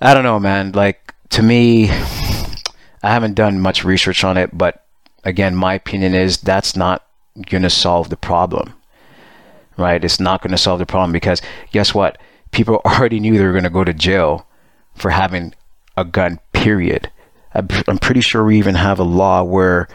[0.00, 0.72] I don't know, man.
[0.72, 4.84] Like to me, I haven't done much research on it, but
[5.24, 7.06] again, my opinion is that's not
[7.48, 8.74] going to solve the problem.
[9.76, 10.02] Right?
[10.02, 12.18] It's not going to solve the problem because guess what?
[12.50, 14.46] People already knew they were going to go to jail
[14.94, 15.54] for having
[15.96, 17.08] a gun, period.
[17.54, 19.86] I'm pretty sure we even have a law where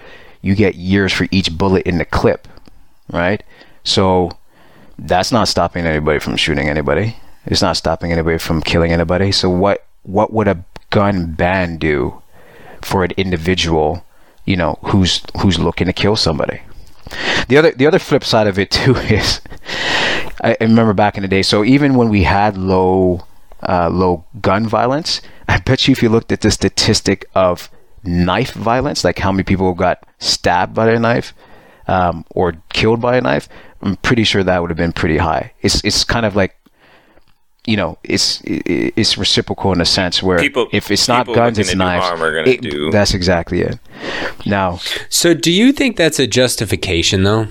[0.41, 2.47] you get years for each bullet in the clip,
[3.11, 3.43] right?
[3.83, 4.31] So
[4.97, 7.17] that's not stopping anybody from shooting anybody.
[7.45, 9.33] It's not stopping anybody from killing anybody.
[9.33, 12.21] So what what would a gun ban do
[12.81, 14.05] for an individual,
[14.45, 16.61] you know, who's who's looking to kill somebody?
[17.49, 19.41] The other the other flip side of it too is
[20.41, 21.41] I remember back in the day.
[21.41, 23.25] So even when we had low
[23.67, 27.69] uh, low gun violence, I bet you if you looked at the statistic of
[28.03, 31.33] knife violence, like how many people got stabbed by a knife
[31.87, 33.47] um, or killed by a knife,
[33.81, 35.53] I'm pretty sure that would have been pretty high.
[35.61, 36.57] It's it's kind of like
[37.67, 41.75] you know, it's it's reciprocal in a sense where people, if it's not guns, it's
[41.75, 42.05] knives.
[42.47, 43.77] It, that's exactly it.
[44.47, 47.47] Now, so do you think that's a justification though?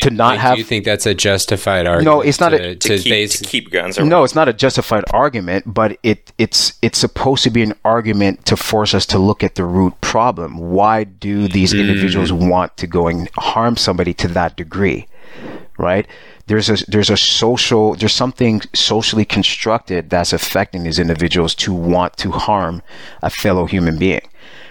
[0.00, 0.54] To not like, have.
[0.54, 2.04] Do you think that's a justified argument?
[2.04, 3.98] No, it's not to, a, to, to, keep, base, to keep guns.
[3.98, 4.08] Around.
[4.08, 8.44] No, it's not a justified argument, but it it's it's supposed to be an argument
[8.46, 10.58] to force us to look at the root problem.
[10.58, 11.80] Why do these mm.
[11.80, 15.06] individuals want to go and harm somebody to that degree?
[15.78, 16.06] Right?
[16.46, 22.16] There's a there's a social there's something socially constructed that's affecting these individuals to want
[22.18, 22.82] to harm
[23.22, 24.26] a fellow human being,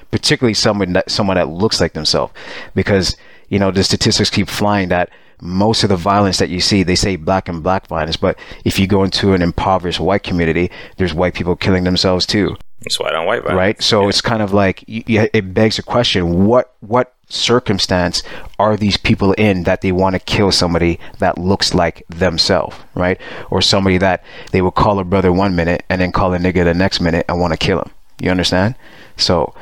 [0.10, 2.34] particularly someone that someone that looks like themselves,
[2.74, 3.18] because
[3.50, 5.10] you know, the statistics keep flying that
[5.42, 8.80] most of the violence that you see, they say black and black violence, but if
[8.80, 12.56] you go into an impoverished white community, there's white people killing themselves too.
[12.86, 13.58] It's white on white violence.
[13.58, 13.82] Right?
[13.82, 14.10] So yeah.
[14.10, 18.24] it's kind of like, it begs a question, what, what circumstance
[18.60, 23.20] are these people in that they want to kill somebody that looks like themselves, right?
[23.50, 26.64] Or somebody that they will call a brother one minute and then call a nigga
[26.64, 27.92] the next minute and want to kill him.
[28.22, 28.76] You understand?
[29.18, 29.54] So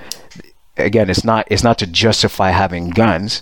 [0.77, 3.41] again, it's not, it's not to justify having guns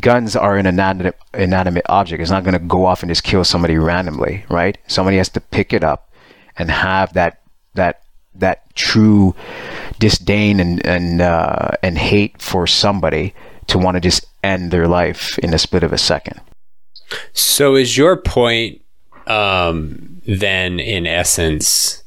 [0.00, 2.20] guns are an inanimate, object.
[2.20, 4.78] It's not going to go off and just kill somebody randomly, right?
[4.86, 6.10] Somebody has to pick it up
[6.56, 7.42] and have that
[7.74, 8.02] that
[8.34, 9.34] that true
[9.98, 13.34] disdain and and uh, and hate for somebody
[13.68, 16.40] to want to just end their life in a split of a second.
[17.32, 18.82] So, is your point
[19.26, 22.02] um, then, in essence,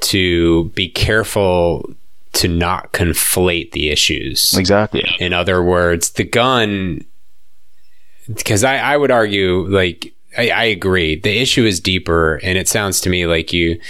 [0.00, 1.94] to be careful
[2.34, 4.54] to not conflate the issues.
[4.54, 5.04] Exactly.
[5.18, 7.04] In other words, the gun,
[8.32, 11.18] because I, I would argue, like, I, I agree.
[11.18, 13.80] The issue is deeper, and it sounds to me like you.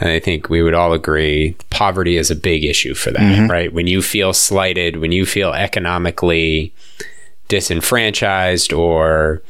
[0.00, 3.50] I think we would all agree poverty is a big issue for that, mm-hmm.
[3.50, 3.72] right?
[3.72, 6.72] When you feel slighted, when you feel economically
[7.48, 9.42] disenfranchised, or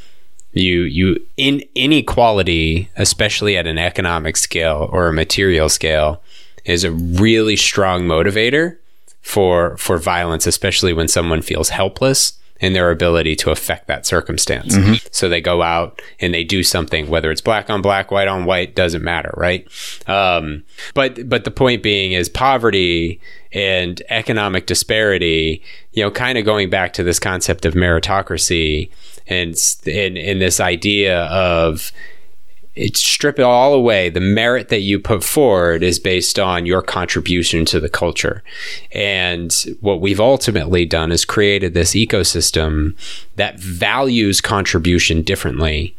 [0.53, 6.23] you you in inequality, especially at an economic scale or a material scale,
[6.65, 8.77] is a really strong motivator
[9.21, 14.73] for for violence, especially when someone feels helpless in their ability to affect that circumstance.
[15.11, 18.45] So they go out and they do something, whether it's black on black, white on
[18.45, 19.67] white, doesn't matter, right?
[20.07, 20.63] Um,
[20.95, 23.21] but but the point being is poverty
[23.53, 25.61] and economic disparity.
[25.93, 28.91] You know, kind of going back to this concept of meritocracy
[29.27, 29.57] and
[29.87, 31.91] and, and this idea of
[32.75, 34.09] it strip it all away.
[34.09, 38.43] The merit that you put forward is based on your contribution to the culture.
[38.93, 42.97] And what we've ultimately done is created this ecosystem
[43.37, 45.95] that values contribution differently.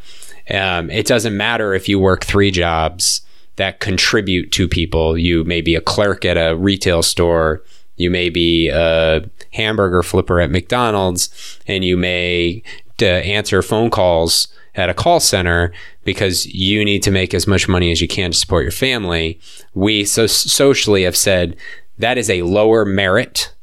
[0.49, 3.21] Um, it doesn't matter if you work three jobs
[3.55, 5.17] that contribute to people.
[5.17, 7.61] You may be a clerk at a retail store.
[7.97, 12.63] You may be a hamburger flipper at McDonald's, and you may
[12.99, 15.71] uh, answer phone calls at a call center
[16.03, 19.39] because you need to make as much money as you can to support your family.
[19.73, 21.55] We so socially have said
[21.97, 23.53] that is a lower merit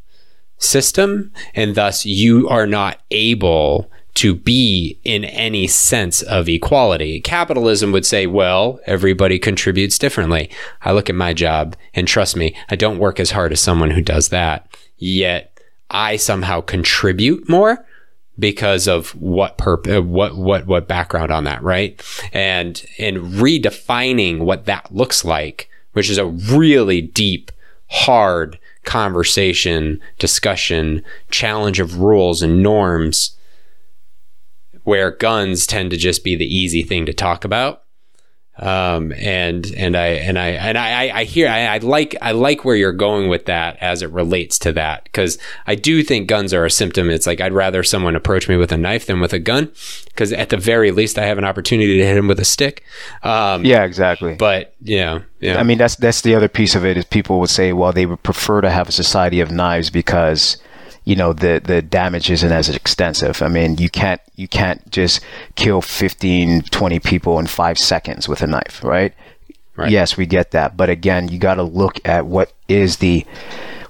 [0.58, 7.20] system, and thus you are not able to be in any sense of equality.
[7.20, 10.50] Capitalism would say, well, everybody contributes differently.
[10.82, 13.92] I look at my job and trust me, I don't work as hard as someone
[13.92, 14.66] who does that.
[14.98, 15.58] Yet
[15.90, 17.86] I somehow contribute more
[18.39, 22.03] because of what perp- uh, what what what background on that, right?
[22.33, 27.53] And and redefining what that looks like, which is a really deep,
[27.89, 33.37] hard conversation, discussion, challenge of rules and norms
[34.85, 37.85] where guns tend to just be the easy thing to talk about.
[38.61, 42.62] Um, and and I and I and I, I hear I, I like I like
[42.62, 46.52] where you're going with that as it relates to that because I do think guns
[46.52, 47.08] are a symptom.
[47.08, 49.72] It's like I'd rather someone approach me with a knife than with a gun
[50.06, 52.84] because at the very least I have an opportunity to hit him with a stick.
[53.22, 54.34] Um, Yeah, exactly.
[54.34, 55.58] but yeah, yeah.
[55.58, 58.04] I mean, that's that's the other piece of it is people would say, well, they
[58.04, 60.58] would prefer to have a society of knives because,
[61.05, 63.42] you know, the the damage isn't as extensive.
[63.42, 65.20] I mean, you can't you can't just
[65.55, 69.14] kill 15, 20 people in five seconds with a knife, right?
[69.76, 69.90] Right.
[69.90, 73.24] Yes, we get that, but again, you got to look at what is the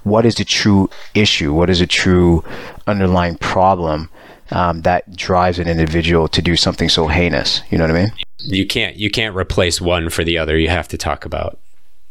[0.03, 2.43] what is the true issue, what is the true
[2.87, 4.09] underlying problem
[4.51, 7.61] um, that drives an individual to do something so heinous.
[7.69, 8.11] You know what I mean?
[8.43, 10.57] you can't you can't replace one for the other.
[10.57, 11.59] You have to talk about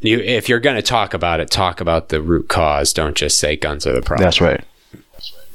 [0.01, 2.93] you if you're going to talk about it, talk about the root cause.
[2.93, 4.25] Don't just say guns are the problem.
[4.25, 4.65] That's right.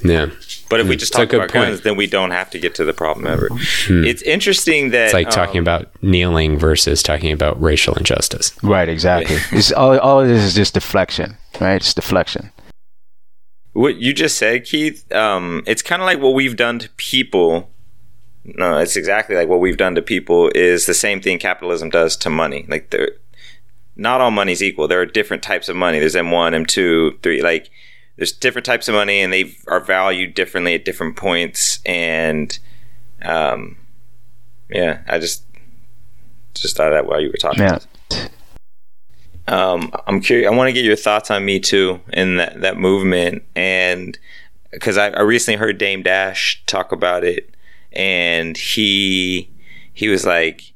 [0.02, 0.26] Yeah.
[0.68, 1.66] But if we just It's talk about point.
[1.68, 3.48] guns, then we don't have to get to the problem ever.
[3.88, 8.52] It's interesting that It's like talking um, about kneeling versus talking about racial injustice.
[8.62, 9.36] Right, exactly.
[9.52, 11.76] it's all, all this is just deflection, right?
[11.76, 12.50] It's deflection.
[13.74, 15.10] what you just said, Keith.
[15.12, 17.70] Um, it's kind of like what we've done to people.
[18.44, 22.16] No, it's exactly like what we've done to people is the same thing capitalism does
[22.18, 22.64] to money.
[22.68, 23.10] Like there,
[23.96, 24.88] not all money's equal.
[24.88, 25.98] There are different types of money.
[25.98, 27.42] There's M1, M2, 3.
[27.42, 27.70] Like
[28.16, 31.80] there's different types of money, and they are valued differently at different points.
[31.84, 32.58] And
[33.22, 33.76] um,
[34.70, 35.44] yeah, I just
[36.54, 37.62] just thought of that while you were talking.
[37.62, 37.78] Yeah.
[39.48, 40.50] um, I'm curious.
[40.50, 44.18] I want to get your thoughts on Me Too and that that movement, and
[44.72, 47.54] because I, I recently heard Dame Dash talk about it,
[47.92, 49.50] and he
[49.92, 50.72] he was like,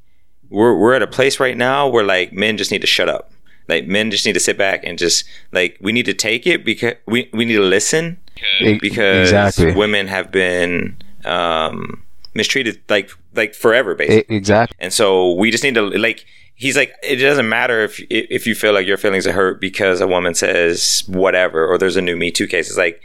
[0.49, 3.30] "We're we're at a place right now where like men just need to shut up.
[3.71, 6.65] Like men just need to sit back and just like we need to take it
[6.65, 8.19] because we we need to listen
[8.59, 9.73] because exactly.
[9.73, 12.03] women have been um,
[12.33, 14.75] mistreated like like forever basically." Exactly.
[14.79, 18.55] And so we just need to like he's like it doesn't matter if if you
[18.55, 22.17] feel like your feelings are hurt because a woman says whatever or there's a new
[22.17, 22.67] Me Too case.
[22.67, 23.01] It's like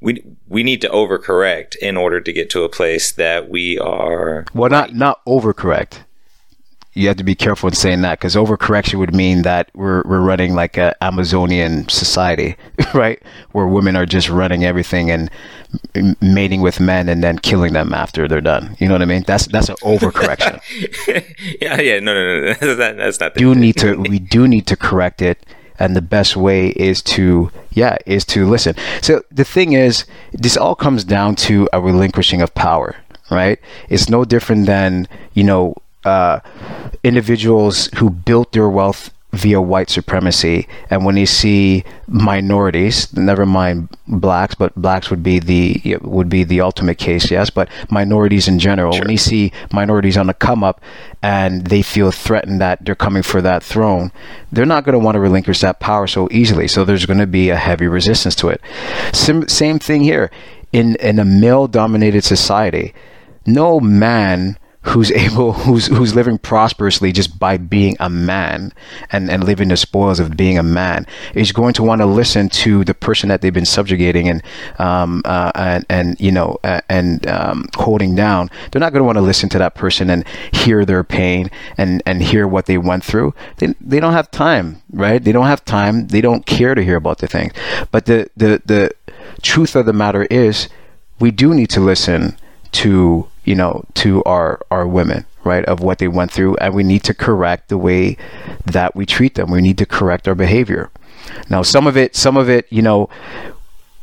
[0.00, 4.46] we we need to overcorrect in order to get to a place that we are
[4.54, 6.04] Well, not not overcorrect.
[6.92, 10.20] You have to be careful in saying that because overcorrection would mean that we're we're
[10.20, 12.56] running like a Amazonian society,
[12.94, 13.22] right?
[13.52, 15.30] Where women are just running everything and
[16.20, 18.76] mating with men and then killing them after they're done.
[18.80, 19.22] You know what I mean?
[19.24, 20.60] That's that's an overcorrection.
[21.60, 22.54] yeah yeah no no no, no.
[22.60, 25.46] that's not that's not the do need to we do need to correct it
[25.78, 30.56] and the best way is to yeah is to listen so the thing is this
[30.56, 32.96] all comes down to a relinquishing of power
[33.30, 35.74] right it's no different than you know
[36.04, 36.40] uh,
[37.02, 40.66] individuals who built their wealth via white supremacy.
[40.90, 46.42] And when you see minorities never mind blacks but blacks would be the would be
[46.42, 48.98] the ultimate case yes but minorities in general.
[48.98, 50.80] When you see minorities on the come up
[51.22, 54.10] and they feel threatened that they're coming for that throne
[54.50, 56.66] they're not going to want to relinquish that power so easily.
[56.66, 58.60] So there's going to be a heavy resistance to it.
[59.12, 60.30] Sim- same thing here.
[60.72, 62.94] In in a male dominated society
[63.46, 68.72] no man who's able who's who's living prosperously just by being a man
[69.12, 72.48] and and living the spoils of being a man is going to want to listen
[72.48, 74.42] to the person that they've been subjugating and
[74.78, 78.50] um uh, and and you know uh, and um, holding down.
[78.70, 82.02] They're not going to want to listen to that person and hear their pain and
[82.06, 83.34] and hear what they went through.
[83.58, 85.22] They, they don't have time right?
[85.22, 86.08] They don't have time.
[86.08, 87.52] They don't care to hear about the things
[87.90, 88.90] but the the the
[89.42, 90.68] truth of the matter is
[91.18, 92.36] we do need to listen
[92.72, 96.56] to you know to our our women right of what they went through.
[96.56, 98.16] And we need to correct the way
[98.64, 99.50] that we treat them.
[99.50, 100.90] We need to correct our behavior.
[101.48, 103.08] Now some of it some of it you know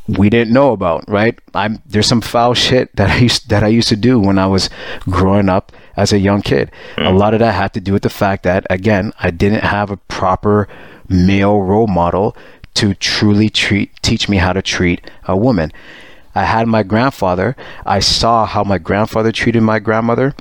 [0.07, 1.37] we didn't know about right?
[1.53, 4.47] I'm there's some foul shit that i used that i used to do when i
[4.47, 4.69] was
[5.09, 6.71] growing up as a young kid.
[6.97, 9.91] A lot of that had to do with the fact that again i didn't have
[9.91, 10.67] a proper
[11.09, 12.37] male role model
[12.75, 15.71] to truly treat teach me how to treat a woman
[16.37, 17.55] I had my grandfather.
[17.83, 20.35] I saw how my grandfather treated my grandmother.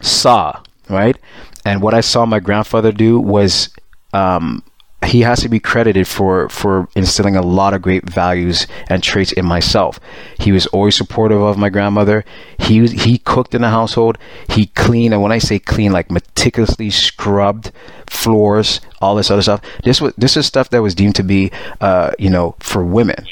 [0.00, 0.60] Saw,
[0.90, 1.16] right?
[1.64, 3.68] And what I saw my grandfather do was
[4.12, 4.64] um,
[5.04, 9.30] he has to be credited for for instilling a lot of great values and traits
[9.30, 10.00] in myself.
[10.40, 12.24] He was always supportive of my grandmother.
[12.58, 14.18] He he cooked in the household.
[14.48, 17.70] He cleaned, and when I say clean, like meticulously scrubbed
[18.08, 19.60] floors, all this other stuff.
[19.84, 23.24] This was this is stuff that was deemed to be, uh, you know, for women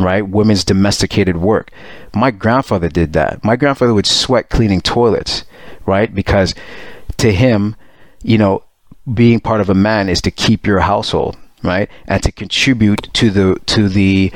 [0.00, 0.26] right?
[0.26, 1.70] Women's domesticated work.
[2.14, 3.44] My grandfather did that.
[3.44, 5.44] My grandfather would sweat cleaning toilets,
[5.86, 6.12] right?
[6.14, 6.54] Because
[7.18, 7.76] to him,
[8.22, 8.64] you know,
[9.12, 11.88] being part of a man is to keep your household, right?
[12.06, 14.32] And to contribute to the to the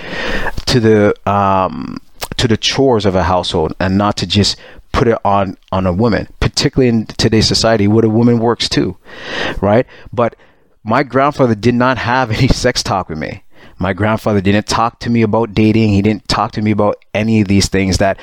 [0.66, 1.98] to the um
[2.36, 4.56] to the chores of a household and not to just
[4.92, 8.96] put it on on a woman, particularly in today's society where a woman works too,
[9.60, 9.86] right?
[10.12, 10.36] But
[10.82, 13.42] my grandfather did not have any sex talk with me.
[13.84, 15.90] My grandfather didn't talk to me about dating.
[15.90, 18.18] He didn't talk to me about any of these things that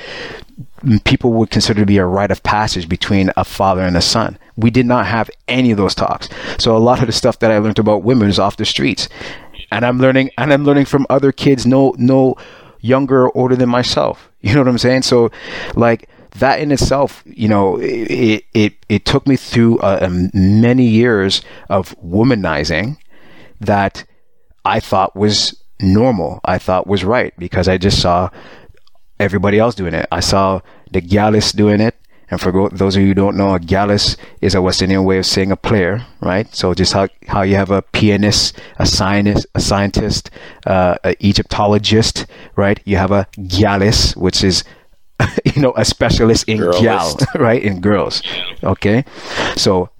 [1.04, 4.38] people would consider to be a rite of passage between a father and a son.
[4.56, 6.28] We did not have any of those talks.
[6.58, 9.08] So a lot of the stuff that I learned about women is off the streets.
[9.70, 12.34] And I'm learning and I'm learning from other kids no no
[12.80, 14.30] younger or older than myself.
[14.40, 15.02] You know what I'm saying?
[15.02, 15.30] So
[15.76, 16.08] like
[16.40, 21.94] that in itself, you know, it it, it took me through uh, many years of
[22.00, 22.96] womanizing
[23.60, 24.04] that
[24.64, 26.40] I thought was normal.
[26.44, 28.30] I thought was right because I just saw
[29.18, 30.06] everybody else doing it.
[30.12, 30.60] I saw
[30.90, 31.96] the Gallus doing it.
[32.30, 35.18] And for those of you who don't know, a Gallus is a West Indian way
[35.18, 36.52] of saying a player, right?
[36.54, 40.30] So just how, how you have a pianist, a scientist, a scientist,
[40.66, 42.24] uh, a Egyptologist,
[42.56, 42.80] right?
[42.86, 44.64] You have a Gallus, which is
[45.44, 47.62] you know a specialist in gal, right?
[47.62, 48.22] In girls,
[48.64, 49.04] okay.
[49.56, 49.90] So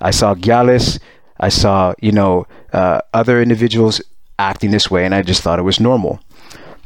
[0.00, 0.98] I saw Gallus.
[1.38, 4.00] I saw you know uh, other individuals
[4.38, 6.20] acting this way, and I just thought it was normal.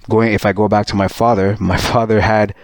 [0.09, 2.55] Going, if I go back to my father, my father had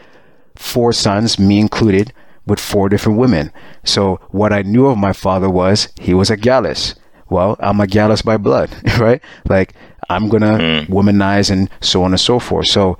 [0.56, 2.12] four sons, me included,
[2.46, 3.52] with four different women.
[3.84, 6.94] So what I knew of my father was he was a Gallus.
[7.30, 9.22] Well, I'm a Gallus by blood, right?
[9.48, 9.74] Like
[10.08, 10.86] I'm gonna mm.
[10.88, 12.66] womanize and so on and so forth.
[12.66, 12.98] So,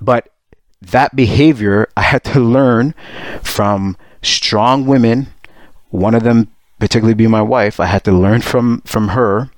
[0.00, 0.28] but
[0.80, 2.94] that behavior I had to learn
[3.42, 5.28] from strong women.
[5.90, 6.48] One of them,
[6.80, 9.50] particularly being my wife, I had to learn from from her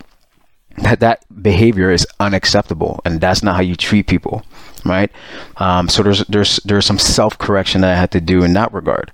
[0.79, 4.45] that that behavior is unacceptable and that's not how you treat people
[4.85, 5.11] right?
[5.57, 9.13] Um, so there's there's there's some self-correction that i had to do in that regard.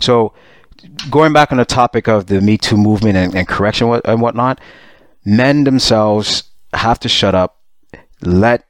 [0.00, 0.32] So
[1.10, 4.60] going back on the topic of the me too movement and, and correction and whatnot
[5.24, 6.44] men themselves
[6.74, 7.60] have to shut up
[8.22, 8.66] let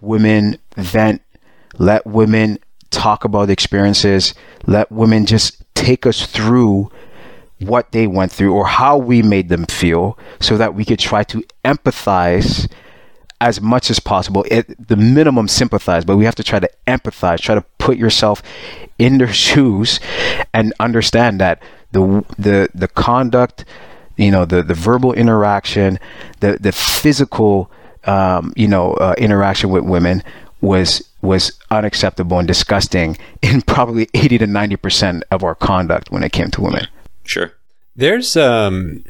[0.00, 1.22] women vent
[1.78, 2.58] let women
[2.90, 4.34] talk about experiences
[4.66, 6.90] let women just take us through
[7.66, 11.22] what they went through or how we made them feel so that we could try
[11.24, 12.70] to empathize
[13.40, 14.44] as much as possible.
[14.50, 18.42] At the minimum sympathize but we have to try to empathize try to put yourself
[18.98, 20.00] in their shoes
[20.52, 23.64] and understand that the the the conduct
[24.16, 25.98] you know the the verbal interaction
[26.40, 27.70] the the physical
[28.04, 30.22] um, you know uh, interaction with women
[30.60, 36.32] was was unacceptable and disgusting in probably 80 to 90% of our conduct when it
[36.32, 36.86] came to women
[37.32, 37.52] Sure.
[37.96, 39.04] There's um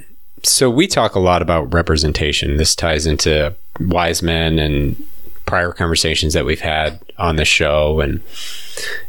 [0.44, 2.56] so we talk a lot about representation.
[2.56, 5.02] This ties into wise men and
[5.44, 8.20] prior conversations that we've had on the show and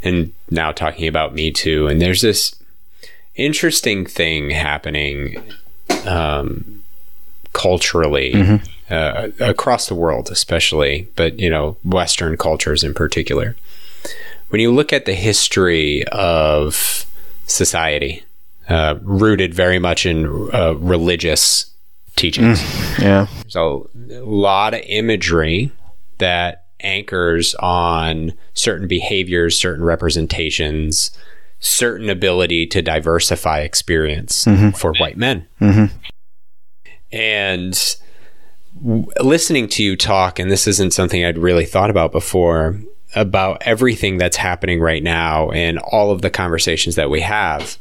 [0.02, 1.88] and now talking about me too.
[1.88, 2.56] And there's this
[3.35, 5.44] interesting thing happening
[6.06, 6.81] um,
[7.53, 8.65] culturally mm-hmm.
[8.94, 13.56] uh, across the world, especially, but you know, Western cultures in particular.
[14.49, 17.06] When you look at the history of
[17.45, 18.23] society,
[18.69, 21.72] uh, rooted very much in uh, religious
[22.15, 22.60] teachings.
[22.60, 23.27] Mm, yeah.
[23.48, 25.72] So a lot of imagery
[26.19, 31.11] that anchors on certain behaviors, certain representations,
[31.60, 34.45] certain ability to diversify experience
[34.77, 35.48] for white men.
[37.11, 37.95] And
[38.76, 42.80] w- listening to you talk, and this isn't something I'd really thought about before,
[43.15, 47.77] about everything that's happening right now and all of the conversations that we have.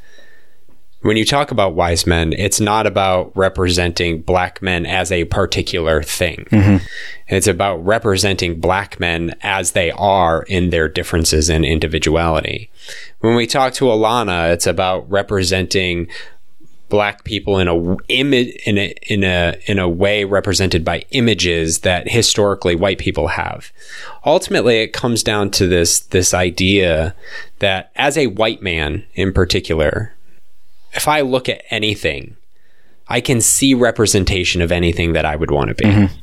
[1.02, 6.02] When you talk about wise men, it's not about representing black men as a particular
[6.02, 6.46] thing.
[6.50, 6.84] Mm-hmm.
[7.28, 12.70] It's about representing black men as they are in their differences and individuality.
[13.18, 16.08] When we talk to Alana, it's about representing
[16.88, 21.78] black people in a image in a in a in a way represented by images
[21.78, 23.72] that historically white people have.
[24.26, 27.14] Ultimately, it comes down to this this idea
[27.60, 30.12] that as a white man in particular,
[30.93, 32.36] if I look at anything,
[33.09, 35.85] I can see representation of anything that I would want to be.
[35.85, 36.14] Mm-hmm.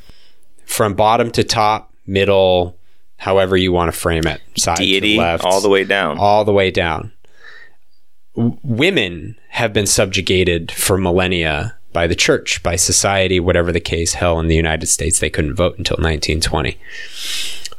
[0.66, 2.78] From bottom to top, middle,
[3.18, 6.18] however you want to frame it, side Deity to left, all the way down.
[6.18, 7.12] all the way down.
[8.36, 14.14] W- women have been subjugated for millennia by the church, by society, whatever the case.
[14.14, 16.78] Hell, in the United States, they couldn't vote until 1920.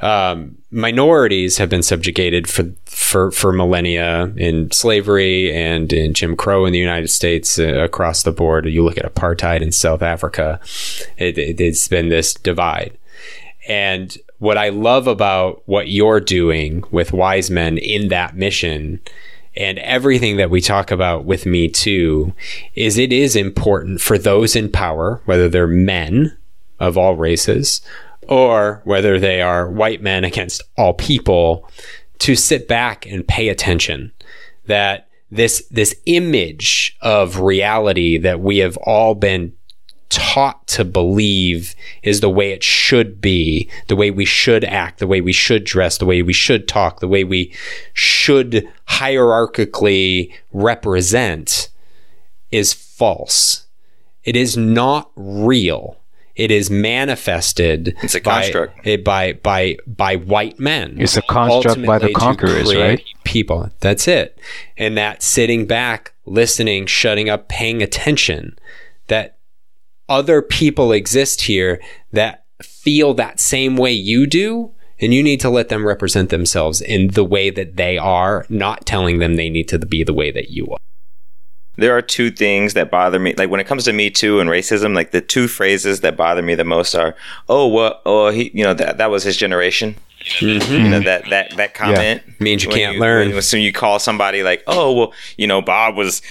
[0.00, 6.64] Um, minorities have been subjugated for for for millennia in slavery and in Jim Crow
[6.64, 8.66] in the United States uh, across the board.
[8.66, 10.58] You look at apartheid in South Africa;
[11.18, 12.96] it, it, it's been this divide.
[13.68, 19.00] And what I love about what you're doing with Wise Men in that mission
[19.56, 22.32] and everything that we talk about with Me Too
[22.74, 26.36] is it is important for those in power, whether they're men
[26.78, 27.82] of all races
[28.28, 31.68] or whether they are white men against all people,
[32.20, 34.12] to sit back and pay attention.
[34.66, 39.52] That this this image of reality that we have all been
[40.10, 45.06] taught to believe is the way it should be, the way we should act, the
[45.06, 47.54] way we should dress, the way we should talk, the way we
[47.94, 51.70] should hierarchically represent
[52.50, 53.66] is false.
[54.24, 55.99] It is not real.
[56.36, 58.86] It is manifested It's a by- construct.
[58.86, 60.96] eh, by by by white men.
[60.98, 63.02] It's a construct by the conquerors, right?
[63.24, 63.70] People.
[63.80, 64.38] That's it.
[64.76, 68.58] And that sitting back, listening, shutting up, paying attention,
[69.08, 69.38] that
[70.08, 71.80] other people exist here
[72.12, 74.72] that feel that same way you do.
[75.02, 78.84] And you need to let them represent themselves in the way that they are, not
[78.84, 80.76] telling them they need to be the way that you are.
[81.80, 83.34] There are two things that bother me.
[83.34, 86.42] Like when it comes to Me Too and racism, like the two phrases that bother
[86.42, 87.16] me the most are,
[87.48, 89.96] "Oh, well, oh, he, you know, that that was his generation."
[90.40, 91.04] You know mm-hmm.
[91.04, 93.30] that that that comment Means you can't learn.
[93.30, 96.22] When, so you call somebody like, "Oh, well, you know, Bob was."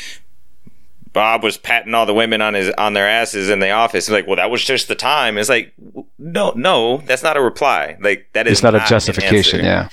[1.11, 4.05] Bob was patting all the women on his on their asses in the office.
[4.05, 5.39] It's like, well, that was just the time.
[5.39, 5.73] It's like,
[6.19, 7.97] no, no, that's not a reply.
[7.99, 9.89] Like that is It's not a justification, yeah,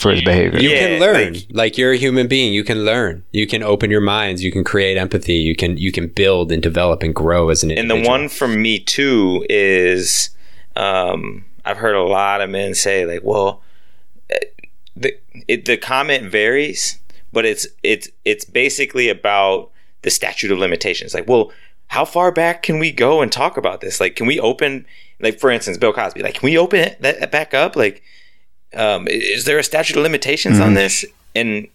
[0.00, 0.60] for his behavior.
[0.60, 1.32] You Yeah, can learn.
[1.34, 2.52] like- Like, you're a human being.
[2.52, 3.24] You can learn.
[3.32, 4.42] You can open your minds.
[4.44, 5.34] You can create empathy.
[5.34, 7.96] You can you can build and develop and grow as an individual.
[7.98, 10.30] And the one from me too is
[10.76, 13.62] um, I've heard a lot of men say like, well,
[14.30, 14.38] eh,
[14.96, 15.14] the
[15.48, 16.98] it, the comment varies,
[17.32, 19.70] but it's it's it's basically about
[20.02, 21.14] the statute of limitations.
[21.14, 21.50] Like, well,
[21.88, 24.00] how far back can we go and talk about this?
[24.00, 24.86] Like, can we open
[25.20, 26.22] like for instance, Bill Cosby?
[26.22, 27.74] Like, can we open it, that back up?
[27.74, 28.02] Like,
[28.74, 31.04] um, is there a statute of limitations on this?
[31.34, 31.68] And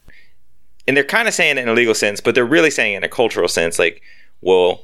[0.88, 2.98] and they're kind of saying it in a legal sense, but they're really saying it
[2.98, 3.80] in a cultural sense.
[3.80, 4.02] Like,
[4.41, 4.84] well,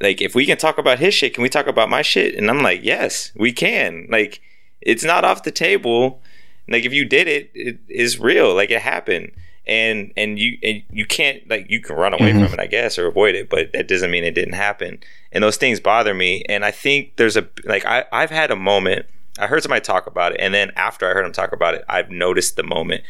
[0.00, 2.34] like if we can talk about his shit, can we talk about my shit?
[2.34, 4.06] And I'm like, yes, we can.
[4.10, 4.40] Like,
[4.80, 6.20] it's not off the table.
[6.68, 8.54] Like, if you did it, it is real.
[8.54, 9.32] Like, it happened.
[9.66, 12.98] And and you and you can't like you can run away from it, I guess,
[12.98, 14.98] or avoid it, but that doesn't mean it didn't happen.
[15.30, 16.42] And those things bother me.
[16.48, 19.04] And I think there's a like I I've had a moment.
[19.38, 21.84] I heard somebody talk about it, and then after I heard him talk about it,
[21.88, 23.04] I've noticed the moment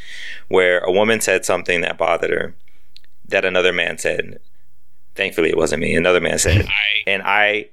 [0.49, 2.55] where a woman said something that bothered her
[3.29, 4.41] that another man said.
[5.15, 5.95] Thankfully, it wasn't me.
[5.95, 6.67] Another man said, it.
[7.07, 7.71] and I,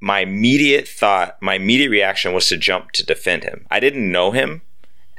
[0.00, 3.66] my immediate thought, my immediate reaction was to jump to defend him.
[3.70, 4.62] I didn't know him,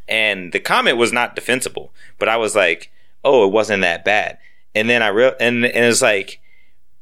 [0.08, 1.94] and the comment was not defensible.
[2.18, 2.92] But I was like,
[3.24, 4.38] "Oh, it wasn't that bad."
[4.76, 6.42] And then I real and and it's like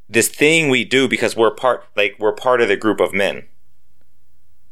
[0.09, 3.45] this thing we do because we're part like we're part of the group of men.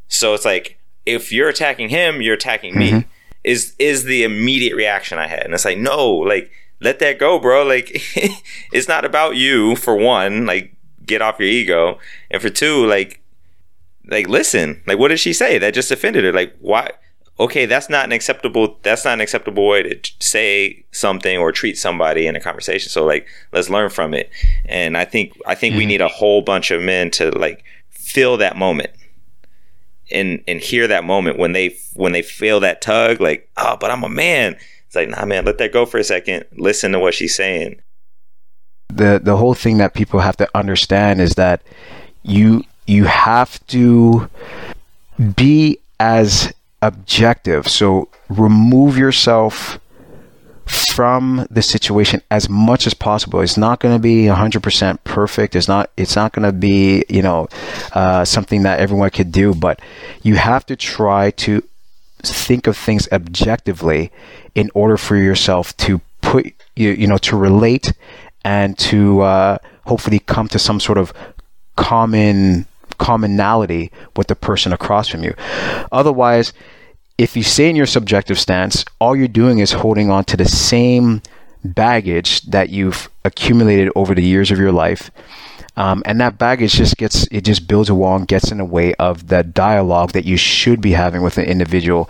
[0.08, 2.92] So it's like if you're attacking him, you're attacking me.
[2.92, 3.10] Mm-hmm.
[3.44, 6.52] Is is the immediate reaction I had, and it's like no, like
[6.82, 7.64] let that go, bro.
[7.64, 7.92] Like
[8.72, 10.48] it's not about you for one.
[10.48, 10.74] Like
[11.06, 12.00] get off your ego,
[12.32, 13.22] and for two, like
[14.08, 14.82] like listen.
[14.88, 15.60] Like what did she say?
[15.60, 16.34] That just offended her.
[16.34, 16.90] Like why?
[17.40, 18.80] Okay, that's not an acceptable.
[18.82, 22.90] That's not an acceptable way to say something or treat somebody in a conversation.
[22.90, 24.32] So like let's learn from it.
[24.66, 25.90] And I think I think we mm-hmm.
[25.90, 28.92] need a whole bunch of men to like feel that moment
[30.12, 33.90] and and hear that moment when they when they feel that tug like oh but
[33.92, 34.56] i'm a man
[34.96, 36.46] it's like, nah, man, let that go for a second.
[36.56, 37.82] Listen to what she's saying.
[38.90, 41.62] The the whole thing that people have to understand is that
[42.24, 44.30] you you have to
[45.36, 47.68] be as objective.
[47.68, 49.80] So remove yourself
[50.66, 53.42] from the situation as much as possible.
[53.42, 55.56] It's not going to be 100% perfect.
[55.56, 55.92] It's not.
[55.98, 57.48] It's not going to be you know
[57.94, 59.54] uh, something that everyone could do.
[59.54, 59.80] But
[60.24, 61.64] you have to try to
[62.24, 64.12] think of things objectively
[64.56, 67.94] in order for yourself to put you you know to relate
[68.44, 71.14] and to uh, hopefully come to some sort of
[71.76, 72.66] common
[72.98, 75.36] commonality with the person across from you.
[75.92, 76.54] Otherwise
[77.18, 80.46] if you stay in your subjective stance, all you're doing is holding on to the
[80.46, 81.22] same
[81.64, 85.10] baggage that you've accumulated over the years of your life.
[85.78, 88.66] Um, and that baggage just gets it just builds a wall and gets in the
[88.66, 92.10] way of the dialogue that you should be having with an individual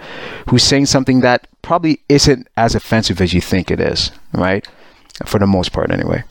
[0.49, 4.67] who's saying something that probably isn't as offensive as you think it is, right?
[5.25, 6.23] For the most part, anyway.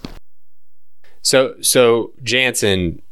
[1.23, 3.03] So, so Jansen,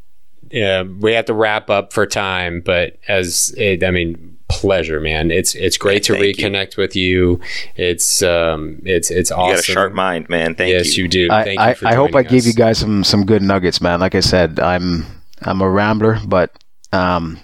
[0.55, 5.31] uh, we have to wrap up for time, but as it, I mean, pleasure, man.
[5.31, 6.47] It's it's great to Thank you.
[6.47, 7.41] reconnect with you.
[7.75, 9.49] It's um it's it's awesome.
[9.49, 10.55] You got a sharp mind, man.
[10.55, 11.05] Thank yes, you.
[11.05, 11.29] you do.
[11.31, 13.43] I, Thank I, you for I hope I joining gave you guys some some good
[13.43, 14.01] nuggets, man.
[14.01, 15.07] Like I said, I'm
[15.41, 16.53] I'm a rambler, but
[16.93, 17.41] um,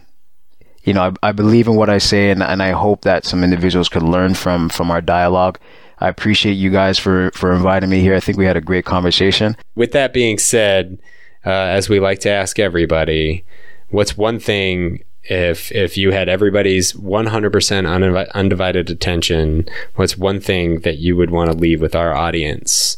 [0.84, 3.42] you know, I, I believe in what I say, and, and I hope that some
[3.42, 5.58] individuals could learn from from our dialogue.
[6.00, 8.14] I appreciate you guys for for inviting me here.
[8.14, 9.56] I think we had a great conversation.
[9.74, 10.98] With that being said,
[11.44, 13.44] uh, as we like to ask everybody,
[13.88, 20.80] what's one thing if if you had everybody's 100% undivi- undivided attention, what's one thing
[20.80, 22.96] that you would want to leave with our audience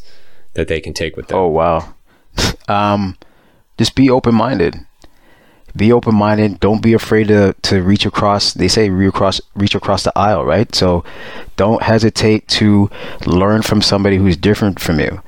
[0.54, 1.38] that they can take with them?
[1.38, 1.94] Oh wow.
[2.68, 3.18] um,
[3.78, 4.76] just be open minded.
[5.76, 6.60] Be open minded.
[6.60, 8.54] Don't be afraid to, to reach across.
[8.54, 10.72] They say reach across reach across the aisle, right?
[10.74, 11.04] So
[11.56, 12.90] don't hesitate to
[13.26, 15.22] learn from somebody who's different from you.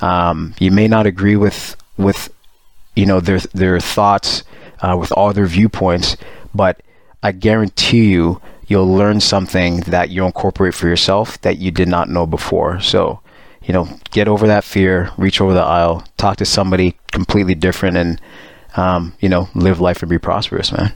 [0.00, 2.32] Um, you may not agree with with
[2.96, 4.44] you know their their thoughts
[4.82, 6.16] uh, with all their viewpoints,
[6.54, 6.82] but
[7.22, 12.08] I guarantee you you'll learn something that you'll incorporate for yourself that you did not
[12.08, 12.80] know before.
[12.80, 13.20] So
[13.62, 17.96] you know, get over that fear, reach over the aisle, talk to somebody completely different,
[17.96, 18.20] and
[18.76, 20.92] um, you know, live life and be prosperous, man.